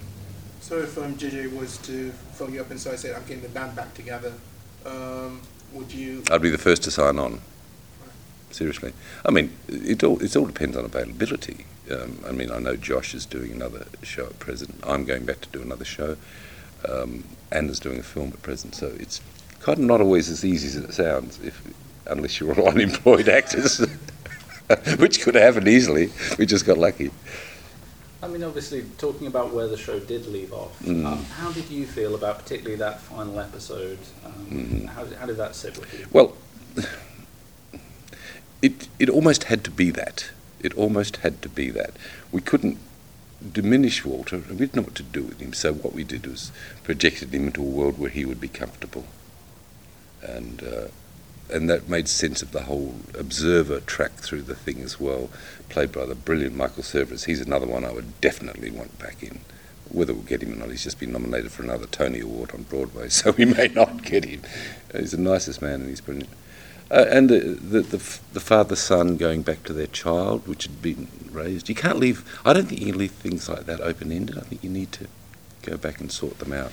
So 0.60 0.76
if 0.80 0.98
um, 0.98 1.14
JJ 1.14 1.58
was 1.58 1.78
to 1.78 2.10
phone 2.34 2.52
you 2.52 2.60
up 2.60 2.70
and 2.70 2.78
say, 2.78 2.94
say, 2.96 3.14
I'm 3.14 3.22
getting 3.22 3.42
the 3.42 3.48
band 3.48 3.74
back 3.74 3.94
together, 3.94 4.34
um, 4.84 5.40
would 5.72 5.90
you? 5.90 6.24
I'd 6.30 6.42
be 6.42 6.50
the 6.50 6.58
first 6.58 6.82
to 6.82 6.90
sign 6.90 7.18
on. 7.18 7.40
Seriously, 8.50 8.92
I 9.24 9.30
mean, 9.30 9.52
it 9.68 10.02
all 10.02 10.20
it 10.22 10.34
all 10.36 10.46
depends 10.46 10.76
on 10.76 10.84
availability. 10.84 11.66
Um, 11.90 12.18
I 12.26 12.32
mean, 12.32 12.50
I 12.50 12.58
know 12.58 12.76
Josh 12.76 13.14
is 13.14 13.24
doing 13.26 13.52
another 13.52 13.86
show 14.02 14.26
at 14.26 14.38
present. 14.40 14.74
I'm 14.84 15.04
going 15.04 15.24
back 15.24 15.40
to 15.42 15.48
do 15.50 15.62
another 15.62 15.84
show. 15.84 16.16
Um, 16.88 17.24
Anna's 17.52 17.78
doing 17.80 17.98
a 17.98 18.02
film 18.02 18.28
at 18.32 18.42
present, 18.42 18.74
so 18.74 18.88
it's 18.98 19.20
kind 19.60 19.78
of 19.78 19.84
not 19.84 20.00
always 20.00 20.28
as 20.28 20.44
easy 20.44 20.66
as 20.68 20.76
it 20.76 20.92
sounds, 20.94 21.38
if 21.42 21.62
unless 22.06 22.40
you're 22.40 22.52
all 22.60 22.68
unemployed 22.68 23.28
actors, 23.28 23.78
which 24.98 25.20
could 25.22 25.34
happen 25.36 25.68
easily. 25.68 26.10
We 26.38 26.46
just 26.46 26.64
got 26.66 26.78
lucky. 26.78 27.10
I 28.22 28.26
mean, 28.28 28.42
obviously, 28.42 28.84
talking 28.98 29.26
about 29.28 29.52
where 29.54 29.66
the 29.68 29.76
show 29.78 29.98
did 29.98 30.26
leave 30.26 30.52
off, 30.52 30.78
Mm. 30.82 31.06
um, 31.06 31.24
how 31.24 31.50
did 31.52 31.70
you 31.70 31.86
feel 31.86 32.14
about 32.14 32.38
particularly 32.40 32.76
that 32.76 33.00
final 33.00 33.38
episode? 33.40 33.98
Um, 34.24 34.32
Mhm. 34.50 34.86
how, 34.88 35.06
how 35.18 35.26
did 35.26 35.36
that 35.38 35.54
sit 35.54 35.78
with 35.78 35.92
you? 35.98 36.06
Well, 36.12 36.36
it 38.62 38.88
it 38.98 39.08
almost 39.08 39.44
had 39.44 39.64
to 39.64 39.70
be 39.70 39.90
that. 39.90 40.30
It 40.60 40.74
almost 40.74 41.18
had 41.18 41.40
to 41.42 41.48
be 41.48 41.70
that. 41.70 41.92
We 42.30 42.40
couldn't 42.40 42.78
diminish 43.52 44.04
Walter. 44.04 44.36
And 44.36 44.50
we 44.50 44.56
didn't 44.66 44.76
know 44.76 44.82
what 44.82 44.94
to 44.96 45.02
do 45.02 45.22
with 45.22 45.40
him. 45.40 45.52
So 45.52 45.72
what 45.72 45.94
we 45.94 46.04
did 46.04 46.26
was 46.26 46.52
projected 46.82 47.32
him 47.34 47.46
into 47.46 47.62
a 47.62 47.64
world 47.64 47.98
where 47.98 48.10
he 48.10 48.24
would 48.24 48.40
be 48.40 48.48
comfortable, 48.48 49.06
and 50.22 50.62
uh, 50.62 50.88
and 51.52 51.68
that 51.68 51.88
made 51.88 52.08
sense 52.08 52.42
of 52.42 52.52
the 52.52 52.62
whole 52.62 52.94
observer 53.18 53.80
track 53.80 54.12
through 54.12 54.42
the 54.42 54.54
thing 54.54 54.80
as 54.82 55.00
well, 55.00 55.30
played 55.68 55.92
by 55.92 56.06
the 56.06 56.14
brilliant 56.14 56.54
Michael 56.54 56.82
Cerveris. 56.82 57.24
He's 57.24 57.40
another 57.40 57.66
one 57.66 57.84
I 57.84 57.92
would 57.92 58.20
definitely 58.20 58.70
want 58.70 58.98
back 58.98 59.22
in. 59.22 59.40
Whether 59.90 60.14
we'll 60.14 60.22
get 60.22 60.42
him 60.42 60.52
or 60.52 60.56
not, 60.56 60.70
he's 60.70 60.84
just 60.84 61.00
been 61.00 61.10
nominated 61.10 61.50
for 61.50 61.64
another 61.64 61.86
Tony 61.86 62.20
Award 62.20 62.52
on 62.52 62.62
Broadway, 62.62 63.08
so 63.08 63.32
we 63.32 63.44
may 63.44 63.68
not 63.68 64.04
get 64.04 64.24
him. 64.24 64.42
He's 64.94 65.10
the 65.12 65.18
nicest 65.18 65.60
man 65.60 65.80
and 65.80 65.88
he's 65.88 66.00
brilliant. 66.00 66.30
Uh, 66.90 67.04
and 67.08 67.28
the, 67.28 67.38
the, 67.38 67.82
the, 67.82 67.96
f- 67.98 68.20
the 68.32 68.40
father 68.40 68.74
son 68.74 69.16
going 69.16 69.42
back 69.42 69.62
to 69.62 69.72
their 69.72 69.86
child, 69.86 70.46
which 70.48 70.64
had 70.64 70.82
been 70.82 71.06
raised. 71.30 71.68
You 71.68 71.74
can't 71.76 71.98
leave, 71.98 72.24
I 72.44 72.52
don't 72.52 72.66
think 72.66 72.80
you 72.80 72.88
can 72.92 72.98
leave 72.98 73.12
things 73.12 73.48
like 73.48 73.66
that 73.66 73.80
open 73.80 74.10
ended. 74.10 74.36
I 74.36 74.40
think 74.42 74.64
you 74.64 74.70
need 74.70 74.90
to 74.92 75.06
go 75.62 75.76
back 75.76 76.00
and 76.00 76.10
sort 76.10 76.38
them 76.40 76.52
out. 76.52 76.72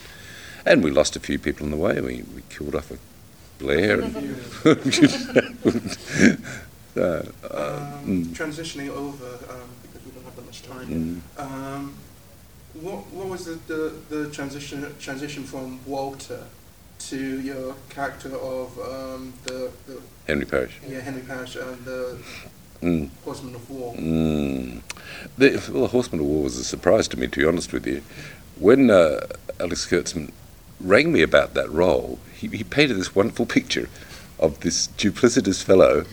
And 0.66 0.84
we 0.84 0.90
lost 0.92 1.16
a 1.16 1.20
few 1.20 1.38
people 1.38 1.66
on 1.66 1.72
the 1.72 1.78
way. 1.78 2.02
We, 2.02 2.24
we 2.36 2.42
killed 2.50 2.74
off 2.76 2.90
a 2.92 2.98
Blair. 3.60 4.02
And 4.02 4.16
uh, 6.98 7.22
Um, 7.50 8.06
mm, 8.06 8.26
Transitioning 8.34 8.90
over, 8.90 9.26
um, 9.54 9.70
because 9.84 10.04
we 10.06 10.12
don't 10.12 10.24
have 10.26 10.36
that 10.36 10.46
much 10.46 10.64
time. 10.64 11.22
mm. 11.38 11.42
Um, 11.44 11.94
what 12.74 13.08
what 13.12 13.28
was 13.28 13.46
the, 13.46 13.56
the, 13.68 13.94
the 14.16 14.30
transition 14.30 14.86
transition 15.00 15.44
from 15.44 15.80
Walter 15.86 16.44
to 17.10 17.42
your 17.42 17.76
character 17.90 18.36
of 18.36 18.78
um, 18.80 19.34
the, 19.46 19.72
the 19.88 20.02
Henry 20.28 20.46
Parish. 20.46 20.80
yeah, 20.88 21.00
Henry 21.00 21.22
Parish 21.22 21.56
and 21.56 21.84
the 21.86 22.18
Mm. 22.82 23.10
Horseman 23.26 23.56
of 23.56 23.68
War? 23.72 23.96
Mm. 23.96 24.82
The, 25.36 25.50
well, 25.74 25.82
the 25.82 25.88
Horseman 25.88 26.20
of 26.22 26.28
War 26.28 26.44
was 26.44 26.58
a 26.58 26.64
surprise 26.64 27.08
to 27.08 27.18
me, 27.18 27.26
to 27.26 27.40
be 27.40 27.44
honest 27.46 27.74
with 27.74 27.88
you. 27.88 28.04
when 28.60 28.92
uh, 28.92 29.22
Alex 29.60 29.88
Kurtzman 29.88 30.32
rang 30.80 31.12
me 31.12 31.24
about 31.24 31.56
that 31.56 31.72
role, 31.72 32.20
he, 32.36 32.48
he 32.50 32.64
painted 32.64 32.94
this 32.98 33.16
wonderful 33.16 33.46
picture 33.58 33.90
of 34.38 34.60
this 34.60 34.90
duplicitous 34.90 35.64
fellow 35.64 36.06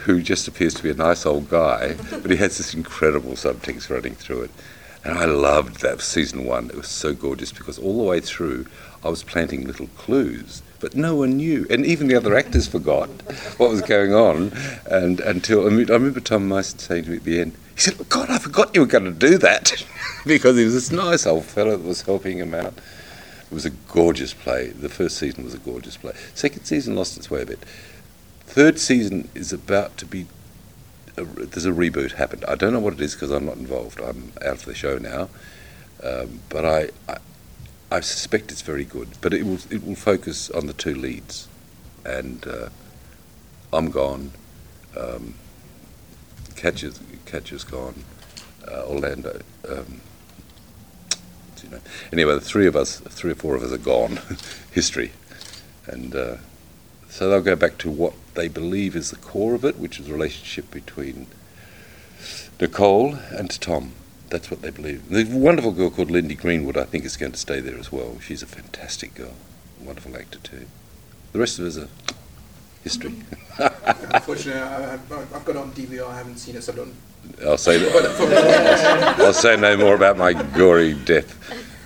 who 0.00 0.20
just 0.20 0.48
appears 0.48 0.74
to 0.74 0.82
be 0.82 0.90
a 0.90 0.94
nice 0.94 1.24
old 1.24 1.48
guy, 1.48 1.94
but 2.10 2.28
he 2.30 2.36
has 2.38 2.58
this 2.58 2.74
incredible 2.74 3.32
subtext 3.34 3.88
running 3.88 4.16
through 4.16 4.42
it. 4.42 4.50
And 5.04 5.16
I 5.16 5.26
loved 5.26 5.80
that 5.82 6.00
season 6.00 6.44
one. 6.44 6.70
It 6.70 6.76
was 6.76 6.88
so 6.88 7.14
gorgeous 7.14 7.52
because 7.52 7.78
all 7.78 7.98
the 7.98 8.02
way 8.10 8.18
through, 8.18 8.66
I 9.02 9.08
was 9.08 9.22
planting 9.22 9.66
little 9.66 9.86
clues, 9.96 10.62
but 10.78 10.94
no 10.94 11.14
one 11.14 11.38
knew, 11.38 11.66
and 11.70 11.86
even 11.86 12.06
the 12.06 12.14
other 12.16 12.36
actors 12.36 12.66
forgot 12.66 13.08
what 13.56 13.70
was 13.70 13.80
going 13.80 14.12
on. 14.12 14.52
And 14.86 15.20
until 15.20 15.66
I, 15.66 15.70
mean, 15.70 15.90
I 15.90 15.94
remember 15.94 16.20
Tom 16.20 16.48
Mison 16.48 16.78
saying 16.78 17.04
to 17.04 17.10
me 17.10 17.16
at 17.16 17.24
the 17.24 17.40
end, 17.40 17.56
he 17.74 17.80
said, 17.80 18.08
"God, 18.08 18.28
I 18.28 18.38
forgot 18.38 18.74
you 18.74 18.82
were 18.82 18.86
going 18.86 19.04
to 19.04 19.10
do 19.10 19.38
that," 19.38 19.84
because 20.26 20.56
he 20.56 20.64
was 20.64 20.74
this 20.74 20.90
nice 20.90 21.26
old 21.26 21.44
fellow 21.44 21.76
that 21.76 21.86
was 21.86 22.02
helping 22.02 22.38
him 22.38 22.54
out. 22.54 22.74
It 23.50 23.54
was 23.54 23.64
a 23.64 23.70
gorgeous 23.70 24.34
play. 24.34 24.68
The 24.68 24.88
first 24.88 25.16
season 25.16 25.44
was 25.44 25.54
a 25.54 25.58
gorgeous 25.58 25.96
play. 25.96 26.12
Second 26.34 26.64
season 26.64 26.94
lost 26.94 27.16
its 27.16 27.30
way 27.30 27.42
a 27.42 27.46
bit. 27.46 27.58
Third 28.44 28.78
season 28.78 29.28
is 29.34 29.52
about 29.52 29.96
to 29.98 30.06
be 30.06 30.26
a, 31.16 31.24
there's 31.24 31.66
a 31.66 31.70
reboot 31.70 32.12
happened. 32.12 32.44
I 32.46 32.54
don't 32.54 32.72
know 32.72 32.80
what 32.80 32.94
it 32.94 33.00
is 33.00 33.14
because 33.14 33.30
I'm 33.30 33.46
not 33.46 33.56
involved. 33.56 34.00
I'm 34.00 34.32
out 34.44 34.58
of 34.58 34.64
the 34.66 34.74
show 34.74 34.98
now, 34.98 35.28
um, 36.02 36.40
but 36.48 36.64
I, 36.64 36.90
I, 37.08 37.18
I 37.90 38.00
suspect 38.00 38.52
it's 38.52 38.62
very 38.62 38.84
good. 38.84 39.08
But 39.20 39.34
it 39.34 39.44
will 39.44 39.58
it 39.70 39.84
will 39.84 39.96
focus 39.96 40.50
on 40.50 40.66
the 40.66 40.72
two 40.72 40.94
leads, 40.94 41.48
and 42.04 42.46
uh, 42.46 42.68
I'm 43.72 43.90
gone. 43.90 44.32
Um, 44.96 45.34
Catcher's 46.56 47.00
Catcher's 47.26 47.64
gone. 47.64 48.04
Uh, 48.66 48.84
Orlando. 48.86 49.40
Um, 49.68 50.00
you 51.62 51.70
know. 51.70 51.80
Anyway, 52.12 52.34
the 52.34 52.40
three 52.40 52.66
of 52.66 52.76
us, 52.76 53.00
three 53.00 53.32
or 53.32 53.34
four 53.34 53.54
of 53.54 53.62
us, 53.62 53.72
are 53.72 53.78
gone. 53.78 54.20
History, 54.72 55.12
and. 55.86 56.14
Uh, 56.14 56.36
so 57.10 57.28
they'll 57.28 57.42
go 57.42 57.56
back 57.56 57.76
to 57.78 57.90
what 57.90 58.14
they 58.34 58.46
believe 58.46 58.94
is 58.94 59.10
the 59.10 59.16
core 59.16 59.54
of 59.54 59.64
it, 59.64 59.78
which 59.78 59.98
is 59.98 60.06
the 60.06 60.12
relationship 60.12 60.70
between 60.70 61.26
Nicole 62.60 63.14
and 63.30 63.50
Tom. 63.60 63.92
That's 64.30 64.48
what 64.48 64.62
they 64.62 64.70
believe. 64.70 65.08
The 65.08 65.24
wonderful 65.24 65.72
girl 65.72 65.90
called 65.90 66.08
Lyndie 66.08 66.36
Greenwood, 66.36 66.76
I 66.76 66.84
think, 66.84 67.04
is 67.04 67.16
going 67.16 67.32
to 67.32 67.38
stay 67.38 67.58
there 67.58 67.76
as 67.76 67.90
well. 67.90 68.18
She's 68.20 68.42
a 68.42 68.46
fantastic 68.46 69.14
girl, 69.14 69.34
wonderful 69.82 70.16
actor 70.16 70.38
too. 70.38 70.66
The 71.32 71.40
rest 71.40 71.58
of 71.58 71.66
us 71.66 71.76
are 71.78 71.88
history. 72.84 73.14
Unfortunately, 73.58 74.60
I, 74.60 74.92
have 74.92 75.12
I've 75.12 75.44
got 75.44 75.50
it 75.50 75.56
on 75.56 75.72
DVR. 75.72 76.06
I 76.06 76.16
haven't 76.16 76.38
seen 76.38 76.54
it, 76.54 76.62
so 76.62 76.72
I 76.72 76.76
don't. 76.76 76.94
I'll 77.44 77.58
say 77.58 77.78
that. 77.78 79.16
I'll 79.18 79.32
say 79.32 79.56
no 79.56 79.76
more 79.76 79.96
about 79.96 80.16
my 80.16 80.32
gory 80.32 80.94
death. 80.94 81.36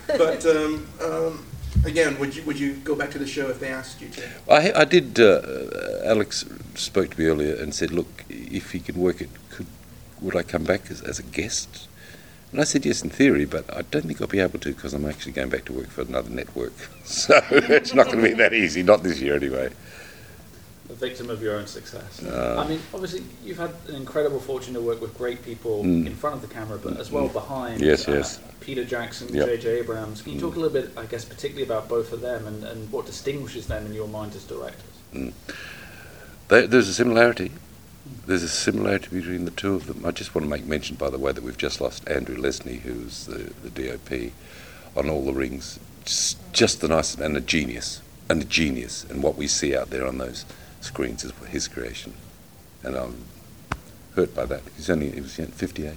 But 0.06 0.44
um, 0.44 0.86
um, 1.02 1.46
again, 1.86 2.18
would 2.18 2.36
you 2.36 2.42
would 2.44 2.60
you 2.60 2.74
go 2.74 2.94
back 2.94 3.10
to 3.12 3.18
the 3.18 3.26
show 3.26 3.48
if 3.48 3.58
they 3.58 3.68
asked 3.68 4.02
you 4.02 4.10
to? 4.10 4.22
I, 4.50 4.82
I 4.82 4.84
did. 4.84 5.18
Uh, 5.18 5.40
Alex 6.04 6.44
spoke 6.74 7.10
to 7.14 7.18
me 7.18 7.26
earlier 7.26 7.54
and 7.54 7.74
said, 7.74 7.90
"Look, 7.90 8.24
if 8.28 8.72
he 8.72 8.80
can 8.80 8.96
work 8.96 9.22
it, 9.22 9.30
could 9.48 9.66
would 10.20 10.36
I 10.36 10.42
come 10.42 10.64
back 10.64 10.90
as, 10.90 11.00
as 11.00 11.18
a 11.18 11.22
guest?" 11.22 11.88
And 12.54 12.60
I 12.60 12.64
said, 12.64 12.86
"Yes, 12.86 13.02
in 13.02 13.10
theory, 13.10 13.46
but 13.46 13.64
I 13.76 13.82
don't 13.82 14.04
think 14.06 14.20
I'll 14.20 14.28
be 14.28 14.38
able 14.38 14.60
to 14.60 14.68
because 14.72 14.94
I'm 14.94 15.04
actually 15.06 15.32
going 15.32 15.48
back 15.48 15.64
to 15.64 15.72
work 15.72 15.88
for 15.88 16.02
another 16.02 16.30
network. 16.30 16.72
So 17.04 17.34
it's 17.50 17.92
not 17.94 18.06
going 18.06 18.18
to 18.18 18.28
be 18.28 18.34
that 18.34 18.54
easy. 18.54 18.84
Not 18.84 19.02
this 19.02 19.20
year, 19.20 19.34
anyway." 19.34 19.70
A 20.88 20.92
victim 20.94 21.30
of 21.30 21.42
your 21.42 21.56
own 21.56 21.66
success. 21.66 22.22
Uh, 22.22 22.62
I 22.64 22.68
mean, 22.68 22.78
obviously, 22.94 23.24
you've 23.44 23.58
had 23.58 23.72
an 23.88 23.96
incredible 23.96 24.38
fortune 24.38 24.72
to 24.74 24.80
work 24.80 25.00
with 25.00 25.18
great 25.18 25.42
people 25.44 25.82
Mm. 25.82 26.06
in 26.06 26.14
front 26.14 26.36
of 26.36 26.42
the 26.42 26.54
camera, 26.54 26.78
but 26.78 27.00
as 27.00 27.10
well 27.10 27.28
Mm. 27.28 27.32
behind. 27.32 27.80
Yes, 27.80 28.06
uh, 28.06 28.12
yes. 28.12 28.38
Peter 28.60 28.84
Jackson, 28.84 29.34
Yep. 29.34 29.46
J.J. 29.48 29.80
Abrams. 29.80 30.22
Can 30.22 30.32
you 30.34 30.38
Mm. 30.38 30.42
talk 30.42 30.54
a 30.54 30.60
little 30.60 30.80
bit, 30.80 30.90
I 30.96 31.06
guess, 31.06 31.24
particularly 31.24 31.64
about 31.64 31.88
both 31.88 32.12
of 32.12 32.20
them 32.20 32.46
and, 32.46 32.62
and 32.62 32.92
what 32.92 33.04
distinguishes 33.06 33.66
them 33.66 33.84
in 33.86 33.94
your 33.94 34.06
mind 34.06 34.36
as 34.36 34.44
directors? 34.44 34.94
There, 36.48 36.66
there's 36.68 36.88
a 36.88 36.94
similarity. 36.94 37.50
There's 38.26 38.42
a 38.42 38.48
similarity 38.48 39.08
between 39.10 39.44
the 39.44 39.50
two 39.50 39.74
of 39.74 39.86
them. 39.86 40.04
I 40.04 40.10
just 40.10 40.34
want 40.34 40.44
to 40.44 40.50
make 40.50 40.66
mention, 40.66 40.96
by 40.96 41.10
the 41.10 41.18
way, 41.18 41.32
that 41.32 41.42
we've 41.42 41.56
just 41.56 41.80
lost 41.80 42.08
Andrew 42.08 42.36
Lesnie, 42.36 42.80
who's 42.80 43.26
the, 43.26 43.52
the 43.66 43.70
DOP 43.70 44.32
on 44.96 45.10
all 45.10 45.24
the 45.24 45.32
rings. 45.32 45.78
Just, 46.04 46.52
just 46.52 46.80
the 46.80 46.88
nicest 46.88 47.20
and 47.20 47.36
a 47.36 47.40
genius, 47.40 48.02
and 48.28 48.42
a 48.42 48.44
genius. 48.44 49.04
And 49.04 49.22
what 49.22 49.36
we 49.36 49.46
see 49.46 49.76
out 49.76 49.90
there 49.90 50.06
on 50.06 50.18
those 50.18 50.44
screens 50.80 51.24
is 51.24 51.32
his 51.48 51.66
creation. 51.66 52.14
And 52.82 52.96
I'm 52.96 53.24
hurt 54.14 54.34
by 54.34 54.44
that. 54.46 54.62
He's 54.76 54.90
only 54.90 55.10
he 55.10 55.20
was 55.20 55.34
58. 55.34 55.94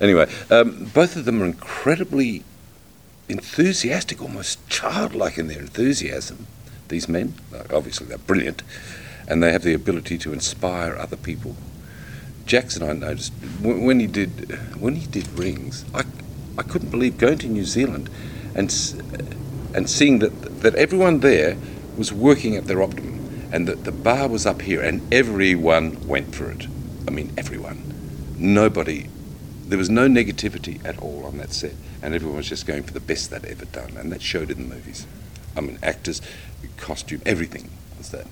Anyway, 0.00 0.30
um, 0.50 0.90
both 0.94 1.16
of 1.16 1.24
them 1.24 1.42
are 1.42 1.46
incredibly 1.46 2.42
enthusiastic, 3.28 4.22
almost 4.22 4.66
childlike 4.68 5.38
in 5.38 5.48
their 5.48 5.60
enthusiasm. 5.60 6.46
These 6.88 7.08
men, 7.08 7.34
obviously, 7.72 8.06
they're 8.06 8.18
brilliant, 8.18 8.62
and 9.28 9.42
they 9.42 9.52
have 9.52 9.62
the 9.62 9.74
ability 9.74 10.18
to 10.18 10.32
inspire 10.32 10.96
other 10.96 11.16
people. 11.16 11.56
Jackson, 12.46 12.88
I 12.88 12.92
noticed 12.92 13.32
when 13.60 13.98
he 14.00 14.06
did 14.06 14.58
when 14.80 14.96
he 14.96 15.06
did 15.06 15.28
Rings, 15.38 15.84
I, 15.94 16.04
I 16.56 16.62
couldn't 16.62 16.90
believe 16.90 17.18
going 17.18 17.38
to 17.38 17.48
New 17.48 17.64
Zealand 17.64 18.08
and 18.54 18.70
and 19.74 19.90
seeing 19.90 20.20
that 20.20 20.60
that 20.62 20.74
everyone 20.76 21.20
there 21.20 21.56
was 21.96 22.12
working 22.12 22.56
at 22.56 22.66
their 22.66 22.82
optimum, 22.82 23.48
and 23.52 23.66
that 23.66 23.84
the 23.84 23.92
bar 23.92 24.28
was 24.28 24.46
up 24.46 24.62
here, 24.62 24.82
and 24.82 25.02
everyone 25.12 26.06
went 26.06 26.34
for 26.34 26.50
it. 26.50 26.66
I 27.08 27.10
mean, 27.10 27.32
everyone. 27.36 27.82
Nobody 28.38 29.08
there 29.66 29.78
was 29.78 29.90
no 29.90 30.06
negativity 30.06 30.84
at 30.84 30.98
all 30.98 31.24
on 31.26 31.38
that 31.38 31.52
set, 31.52 31.74
and 32.00 32.14
everyone 32.14 32.36
was 32.36 32.48
just 32.48 32.66
going 32.66 32.84
for 32.84 32.92
the 32.92 33.00
best 33.00 33.30
they'd 33.30 33.44
ever 33.44 33.64
done, 33.64 33.96
and 33.96 34.12
that 34.12 34.22
showed 34.22 34.50
in 34.50 34.68
the 34.68 34.74
movies. 34.74 35.06
I 35.56 35.60
mean, 35.60 35.78
actors, 35.82 36.22
costume, 36.76 37.22
everything 37.26 37.70
was 37.98 38.10
that. 38.10 38.26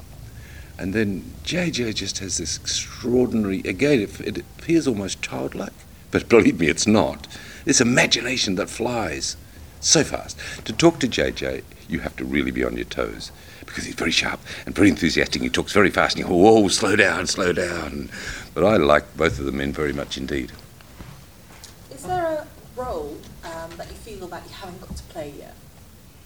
And 0.79 0.93
then 0.93 1.23
JJ 1.45 1.95
just 1.95 2.19
has 2.19 2.39
this 2.39 2.57
extraordinary, 2.57 3.61
again, 3.61 4.01
it, 4.01 4.21
it 4.21 4.39
appears 4.39 4.89
almost 4.89 5.23
childlike, 5.23 5.73
but 6.11 6.29
believe 6.29 6.61
me, 6.61 6.67
it's 6.69 6.87
not. 6.87 7.27
This 7.65 7.81
imagination 7.81 8.57
that 8.57 8.69
flies 8.69 9.37
so 9.81 10.03
fast. 10.03 10.39
To 10.65 10.73
talk 10.73 10.99
to 11.01 11.09
JJ, 11.09 11.63
you 11.89 12.01
have 12.01 12.17
to 12.17 12.25
really 12.25 12.51
be 12.51 12.65
on 12.65 12.77
your 12.77 12.87
toes 12.87 13.31
because 13.65 13.85
he's 13.85 13.95
very 13.95 14.11
sharp 14.11 14.41
and 14.67 14.75
very 14.75 14.89
enthusiastic. 14.89 15.43
He 15.43 15.49
talks 15.49 15.73
very 15.73 15.91
fast, 15.91 16.17
and 16.17 16.25
you 16.25 16.29
go, 16.29 16.37
whoa, 16.37 16.69
slow 16.69 16.97
down, 16.97 17.27
slow 17.27 17.53
down. 17.53 18.11
But 18.55 18.65
I 18.65 18.77
like 18.77 19.17
both 19.17 19.39
of 19.39 19.47
the 19.47 19.53
men 19.53 19.73
very 19.73 19.93
much 19.93 20.17
indeed. 20.17 20.53
Is 21.91 22.03
there 22.03 22.25
a 22.25 22.47
role 22.77 23.17
um, 23.45 23.71
that 23.77 23.89
you 23.89 23.95
feel 23.95 24.27
that 24.29 24.45
you 24.45 24.53
haven't 24.53 24.81
got 24.81 24.97
to 24.97 25.03
play 25.05 25.35
yet? 25.39 25.55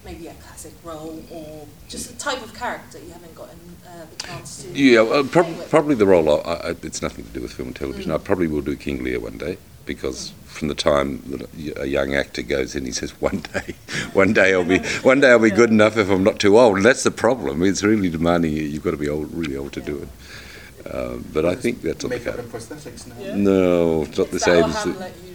Maybe 0.05 0.29
a 0.29 0.35
classic 0.35 0.73
role 0.85 1.23
or 1.31 1.67
just 1.89 2.11
a 2.11 2.17
type 2.19 2.43
of 2.43 2.55
character 2.55 2.99
you 2.99 3.11
haven't 3.13 3.35
gotten 3.35 3.59
uh, 3.87 4.07
the 4.11 4.17
chance 4.27 4.63
to. 4.63 4.71
Yeah, 4.71 5.03
well, 5.03 5.23
play 5.25 5.31
prob- 5.43 5.59
with? 5.59 5.71
probably 5.71 5.95
the 5.97 6.07
role. 6.07 6.31
I, 6.47 6.53
I, 6.53 6.71
it's 6.83 7.03
nothing 7.03 7.25
to 7.27 7.31
do 7.33 7.43
with 7.43 7.53
film 7.53 7.69
and 7.69 7.77
television. 7.77 8.11
Mm. 8.13 8.15
I 8.15 8.19
probably 8.19 8.47
will 8.47 8.63
do 8.63 8.75
King 8.77 9.03
Lear 9.03 9.21
one 9.21 9.37
day 9.39 9.59
because 9.87 10.33
from 10.45 10.69
the 10.69 10.75
time 10.75 11.21
that 11.27 11.43
a- 11.43 11.83
a 11.83 11.87
young 11.87 12.15
actor 12.15 12.43
goes 12.43 12.75
in, 12.77 12.85
he 12.87 12.93
says, 12.93 13.11
"One 13.21 13.41
day, 13.53 13.75
one 14.13 14.33
day 14.33 14.55
I'll 14.55 14.65
be, 14.65 14.79
one 15.03 15.21
day 15.21 15.31
I'll 15.31 15.39
be 15.41 15.51
good 15.51 15.71
enough 15.71 15.97
if 15.97 16.09
I'm 16.09 16.23
not 16.25 16.39
too 16.39 16.59
old." 16.59 16.77
And 16.77 16.87
that's 16.87 17.03
the 17.03 17.11
problem. 17.11 17.63
It's 17.63 17.83
really 17.83 18.09
demanding. 18.09 18.53
you- 18.53 18.63
You've 18.63 18.85
got 18.85 18.93
to 18.93 18.97
be 18.97 19.09
old, 19.09 19.35
really 19.35 19.57
old 19.57 19.73
to 19.75 19.81
do 19.81 19.99
it. 19.99 20.95
Um, 20.95 21.25
but 21.35 21.45
I 21.45 21.55
think 21.55 21.83
that's 21.83 22.05
on 22.05 22.11
the 22.11 22.17
Makeup 22.17 22.35
card. 22.37 22.45
and 22.47 22.53
prosthetics 22.55 23.07
now. 23.09 23.15
Yeah. 23.21 23.35
No, 23.35 24.03
it's 24.05 24.17
not 24.17 24.31
the 24.31 24.37
Is 24.37 24.45
that 24.45 24.55
same. 24.55 24.65
as 24.65 24.85
the- 24.85 24.93
Hamlet 24.93 25.13
usually? 25.17 25.28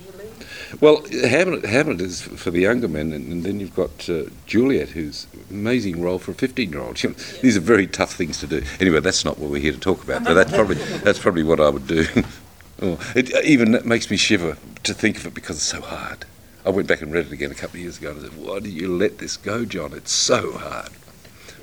Well, 0.81 1.03
Hamlet, 1.11 1.65
Hamlet 1.65 2.01
is 2.01 2.21
for 2.21 2.51
the 2.51 2.61
younger 2.61 2.87
men, 2.87 3.13
and, 3.13 3.31
and 3.31 3.43
then 3.43 3.59
you've 3.59 3.75
got 3.75 4.09
uh, 4.09 4.23
Juliet, 4.45 4.89
who's 4.89 5.27
amazing 5.49 6.01
role 6.01 6.19
for 6.19 6.31
a 6.31 6.35
15-year-old. 6.35 6.97
These 7.41 7.57
are 7.57 7.61
very 7.61 7.87
tough 7.87 8.13
things 8.13 8.39
to 8.39 8.47
do. 8.47 8.63
Anyway, 8.79 8.99
that's 8.99 9.25
not 9.25 9.37
what 9.37 9.49
we're 9.49 9.61
here 9.61 9.73
to 9.73 9.79
talk 9.79 10.03
about, 10.03 10.23
but 10.23 10.33
that's 10.33 10.51
probably 10.51 10.75
that's 10.75 11.19
probably 11.19 11.43
what 11.43 11.59
I 11.59 11.69
would 11.69 11.87
do. 11.87 12.05
oh, 12.81 12.99
it 13.15 13.33
even 13.45 13.71
that 13.71 13.85
makes 13.85 14.09
me 14.09 14.17
shiver 14.17 14.57
to 14.83 14.93
think 14.93 15.17
of 15.17 15.25
it 15.27 15.33
because 15.33 15.57
it's 15.57 15.65
so 15.65 15.81
hard. 15.81 16.25
I 16.65 16.69
went 16.69 16.87
back 16.87 17.01
and 17.01 17.11
read 17.13 17.25
it 17.25 17.31
again 17.31 17.51
a 17.51 17.55
couple 17.55 17.77
of 17.77 17.81
years 17.81 17.97
ago 17.97 18.11
and 18.11 18.19
I 18.19 18.23
said, 18.23 18.37
"Why 18.37 18.59
do 18.59 18.69
you 18.69 18.87
let 18.87 19.17
this 19.17 19.37
go, 19.37 19.65
John? 19.65 19.93
It's 19.93 20.11
so 20.11 20.53
hard." 20.53 20.89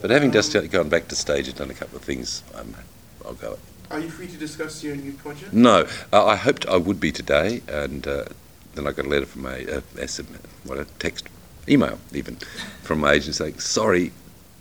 But 0.00 0.10
having 0.10 0.30
just 0.32 0.52
gone 0.70 0.88
back 0.88 1.08
to 1.08 1.16
stage 1.16 1.48
and 1.48 1.56
done 1.56 1.70
a 1.70 1.74
couple 1.74 1.96
of 1.96 2.02
things, 2.02 2.42
I'm, 2.56 2.74
I'll 3.24 3.34
go. 3.34 3.58
Are 3.90 3.98
you 3.98 4.08
free 4.08 4.28
to 4.28 4.36
discuss 4.36 4.82
your 4.82 4.96
new 4.96 5.12
project? 5.12 5.52
No, 5.52 5.86
uh, 6.12 6.24
I 6.24 6.36
hoped 6.36 6.66
I 6.66 6.76
would 6.76 7.00
be 7.00 7.12
today, 7.12 7.60
and 7.68 8.06
uh, 8.06 8.24
then 8.74 8.86
I 8.86 8.92
got 8.92 9.06
a 9.06 9.08
letter 9.08 9.26
from 9.26 9.42
my 9.42 9.64
uh, 9.64 10.06
SM, 10.06 10.24
what 10.64 10.78
a 10.78 10.84
text, 10.98 11.28
email 11.68 11.98
even, 12.12 12.36
from 12.82 13.00
my 13.00 13.12
agent 13.12 13.34
saying, 13.34 13.58
"Sorry, 13.58 14.12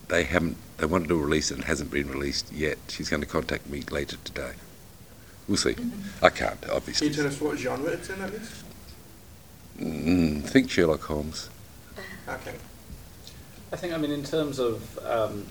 they 0.09 0.23
haven't. 0.23 0.57
They 0.77 0.85
wanted 0.85 1.09
to 1.09 1.15
release 1.15 1.51
it 1.51 1.55
and 1.55 1.63
it 1.63 1.67
hasn't 1.67 1.91
been 1.91 2.09
released 2.09 2.51
yet. 2.53 2.77
She's 2.87 3.09
going 3.09 3.21
to 3.21 3.27
contact 3.27 3.69
me 3.69 3.83
later 3.91 4.17
today. 4.23 4.53
We'll 5.47 5.57
see. 5.57 5.75
I 6.21 6.29
can't, 6.29 6.63
obviously. 6.69 7.07
Can 7.07 7.17
you 7.17 7.23
tell 7.23 7.31
us 7.31 7.41
what 7.41 7.57
genre 7.57 7.89
it's 7.89 8.09
in 8.09 8.21
at 8.21 8.31
least? 8.31 8.63
Mm, 9.79 10.43
think 10.43 10.69
Sherlock 10.69 11.01
Holmes. 11.01 11.49
Okay. 12.27 12.55
I 13.71 13.75
think, 13.75 13.93
I 13.93 13.97
mean, 13.97 14.11
in 14.11 14.23
terms 14.23 14.59
of 14.59 14.99
um, 15.05 15.45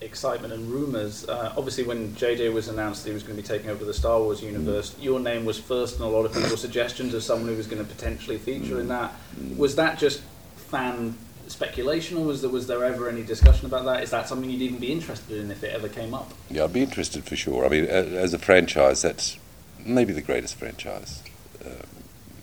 excitement 0.00 0.52
and 0.52 0.70
rumours. 0.70 1.28
Uh, 1.28 1.52
obviously, 1.56 1.84
when 1.84 2.14
JJ 2.14 2.52
was 2.52 2.68
announced 2.68 3.02
that 3.04 3.10
he 3.10 3.14
was 3.14 3.22
going 3.22 3.36
to 3.36 3.42
be 3.42 3.46
taking 3.48 3.70
over 3.70 3.84
the 3.84 3.94
Star 3.94 4.18
Wars 4.20 4.42
universe, 4.42 4.94
your 5.00 5.20
name 5.20 5.44
was 5.44 5.58
first 5.58 5.96
in 5.96 6.02
a 6.02 6.08
lot 6.08 6.24
of 6.26 6.32
people's 6.34 6.60
suggestions 6.60 7.14
as 7.14 7.24
someone 7.24 7.48
who 7.48 7.56
was 7.56 7.66
going 7.66 7.84
to 7.84 7.88
potentially 7.90 8.38
feature 8.38 8.80
in 8.80 8.88
that. 8.88 9.14
Was 9.56 9.76
that 9.76 9.98
just 9.98 10.20
fan 10.56 11.16
speculation, 11.48 12.16
or 12.18 12.24
was 12.24 12.40
there 12.42 12.50
was 12.50 12.66
there 12.66 12.84
ever 12.84 13.08
any 13.08 13.22
discussion 13.22 13.66
about 13.66 13.84
that? 13.84 14.02
Is 14.02 14.10
that 14.10 14.28
something 14.28 14.50
you'd 14.50 14.62
even 14.62 14.78
be 14.78 14.92
interested 14.92 15.38
in 15.38 15.50
if 15.50 15.62
it 15.62 15.72
ever 15.72 15.88
came 15.88 16.12
up? 16.12 16.32
Yeah, 16.50 16.64
I'd 16.64 16.72
be 16.72 16.82
interested 16.82 17.24
for 17.24 17.36
sure. 17.36 17.64
I 17.64 17.68
mean, 17.68 17.84
a- 17.84 17.88
as 18.20 18.34
a 18.34 18.38
franchise, 18.38 19.02
that's 19.02 19.38
maybe 19.84 20.12
the 20.12 20.22
greatest 20.22 20.56
franchise. 20.56 21.22
Um, 21.64 21.72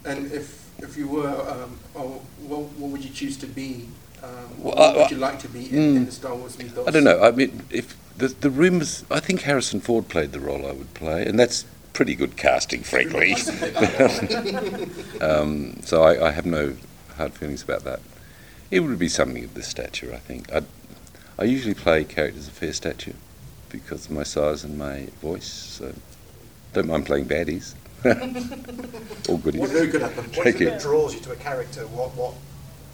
And 0.06 0.32
if 0.32 0.64
if 0.80 0.98
you 0.98 1.08
were, 1.08 1.30
um, 1.30 1.78
or 1.94 2.20
what, 2.48 2.62
what 2.80 2.90
would 2.92 3.04
you 3.06 3.12
choose 3.12 3.38
to 3.38 3.46
be? 3.46 3.88
Um, 4.24 4.30
Well, 4.64 4.80
I- 4.80 4.98
would 4.98 5.12
you 5.12 5.18
like 5.18 5.40
to 5.40 5.50
be 5.50 5.70
in, 5.70 5.76
in 5.98 6.04
Mm. 6.04 6.06
the 6.06 6.12
Star 6.12 6.34
Wars 6.36 6.58
mythos? 6.58 6.88
I 6.88 6.92
don't 6.92 7.04
know. 7.04 7.22
I 7.22 7.32
mean, 7.32 7.64
if 7.70 7.96
the 8.18 8.28
the 8.30 8.50
rumours, 8.50 9.04
I 9.12 9.20
think 9.20 9.42
Harrison 9.42 9.82
Ford 9.82 10.08
played 10.08 10.32
the 10.32 10.40
role 10.40 10.66
I 10.66 10.72
would 10.72 10.94
play, 10.94 11.26
and 11.26 11.38
that's 11.38 11.66
pretty 11.92 12.16
good 12.16 12.38
casting, 12.38 12.84
frankly. 12.84 13.36
um, 15.22 15.78
so 15.84 16.04
I, 16.04 16.28
I 16.28 16.32
have 16.32 16.46
no 16.46 16.76
hard 17.18 17.34
feelings 17.34 17.62
about 17.64 17.84
that. 17.84 18.00
It 18.72 18.80
would 18.80 18.98
be 18.98 19.10
something 19.10 19.44
of 19.44 19.54
this 19.54 19.68
stature, 19.68 20.12
I 20.14 20.18
think. 20.20 20.52
I 20.54 20.62
I 21.38 21.44
usually 21.46 21.74
play 21.74 22.04
characters 22.04 22.48
of 22.48 22.54
fair 22.54 22.74
stature 22.74 23.16
because 23.70 24.06
of 24.06 24.12
my 24.12 24.24
size 24.24 24.64
and 24.64 24.78
my 24.78 25.08
voice. 25.22 25.46
So 25.78 25.94
don't 26.74 26.88
mind 26.88 27.06
playing 27.06 27.26
baddies. 27.26 27.74
All 29.30 29.38
goodies. 29.38 29.62
You're 29.62 29.70
very 29.70 29.88
good 29.88 30.04
at 30.04 30.16
them. 30.16 30.26
What 30.36 30.48
is 30.48 30.56
it 30.62 30.66
that 30.66 30.82
draws 30.82 31.14
you 31.16 31.20
to 31.22 31.32
a 31.32 31.36
character? 31.36 31.82
What 31.88 32.16
what 32.16 32.34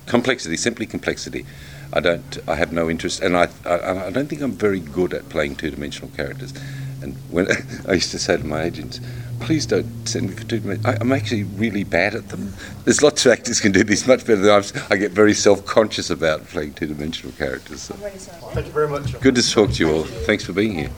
complexity, 0.10 0.58
simply 0.58 0.86
complexity. 0.86 1.46
I 1.94 2.02
don't. 2.02 2.38
I 2.48 2.56
have 2.56 2.74
no 2.74 2.90
interest, 2.90 3.22
and 3.22 3.38
I. 3.38 3.48
I, 3.66 4.08
I 4.08 4.12
don't 4.12 4.28
think 4.28 4.42
I'm 4.42 4.52
very 4.52 4.80
good 4.80 5.14
at 5.14 5.30
playing 5.30 5.56
two-dimensional 5.56 6.12
characters. 6.16 6.54
And 7.02 7.16
when 7.30 7.48
I 7.88 7.94
used 7.94 8.12
to 8.12 8.20
say 8.20 8.38
to 8.38 8.44
my 8.44 8.64
agents, 8.64 9.00
"Please 9.40 9.66
don't 9.66 10.08
send 10.08 10.30
me 10.30 10.36
for 10.36 10.44
two-dimensional." 10.44 10.98
I'm 11.02 11.12
actually 11.12 11.44
really 11.44 11.84
bad 11.84 12.14
at 12.14 12.30
them. 12.30 12.54
There's 12.84 13.02
lots 13.02 13.26
of 13.26 13.32
actors 13.32 13.60
can 13.60 13.72
do 13.72 13.84
this 13.84 14.06
much 14.06 14.26
better 14.26 14.42
than 14.42 14.52
I. 14.52 14.58
am 14.58 14.64
I 14.92 14.98
get 14.98 15.12
very 15.12 15.34
self-conscious 15.34 16.10
about 16.10 16.46
playing 16.48 16.74
two-dimensional 16.74 17.34
characters. 17.38 17.84
So. 17.84 17.96
I'm 17.96 18.04
really 18.04 18.20
sorry. 18.20 18.54
Thank 18.54 18.68
you 18.68 18.74
very 18.74 18.90
much. 18.90 19.20
Good 19.22 19.36
to 19.36 19.50
talk 19.50 19.72
to 19.72 19.86
you 19.86 19.92
all. 19.92 20.04
Thanks 20.04 20.44
for 20.44 20.54
being 20.54 20.76
here. 20.76 20.92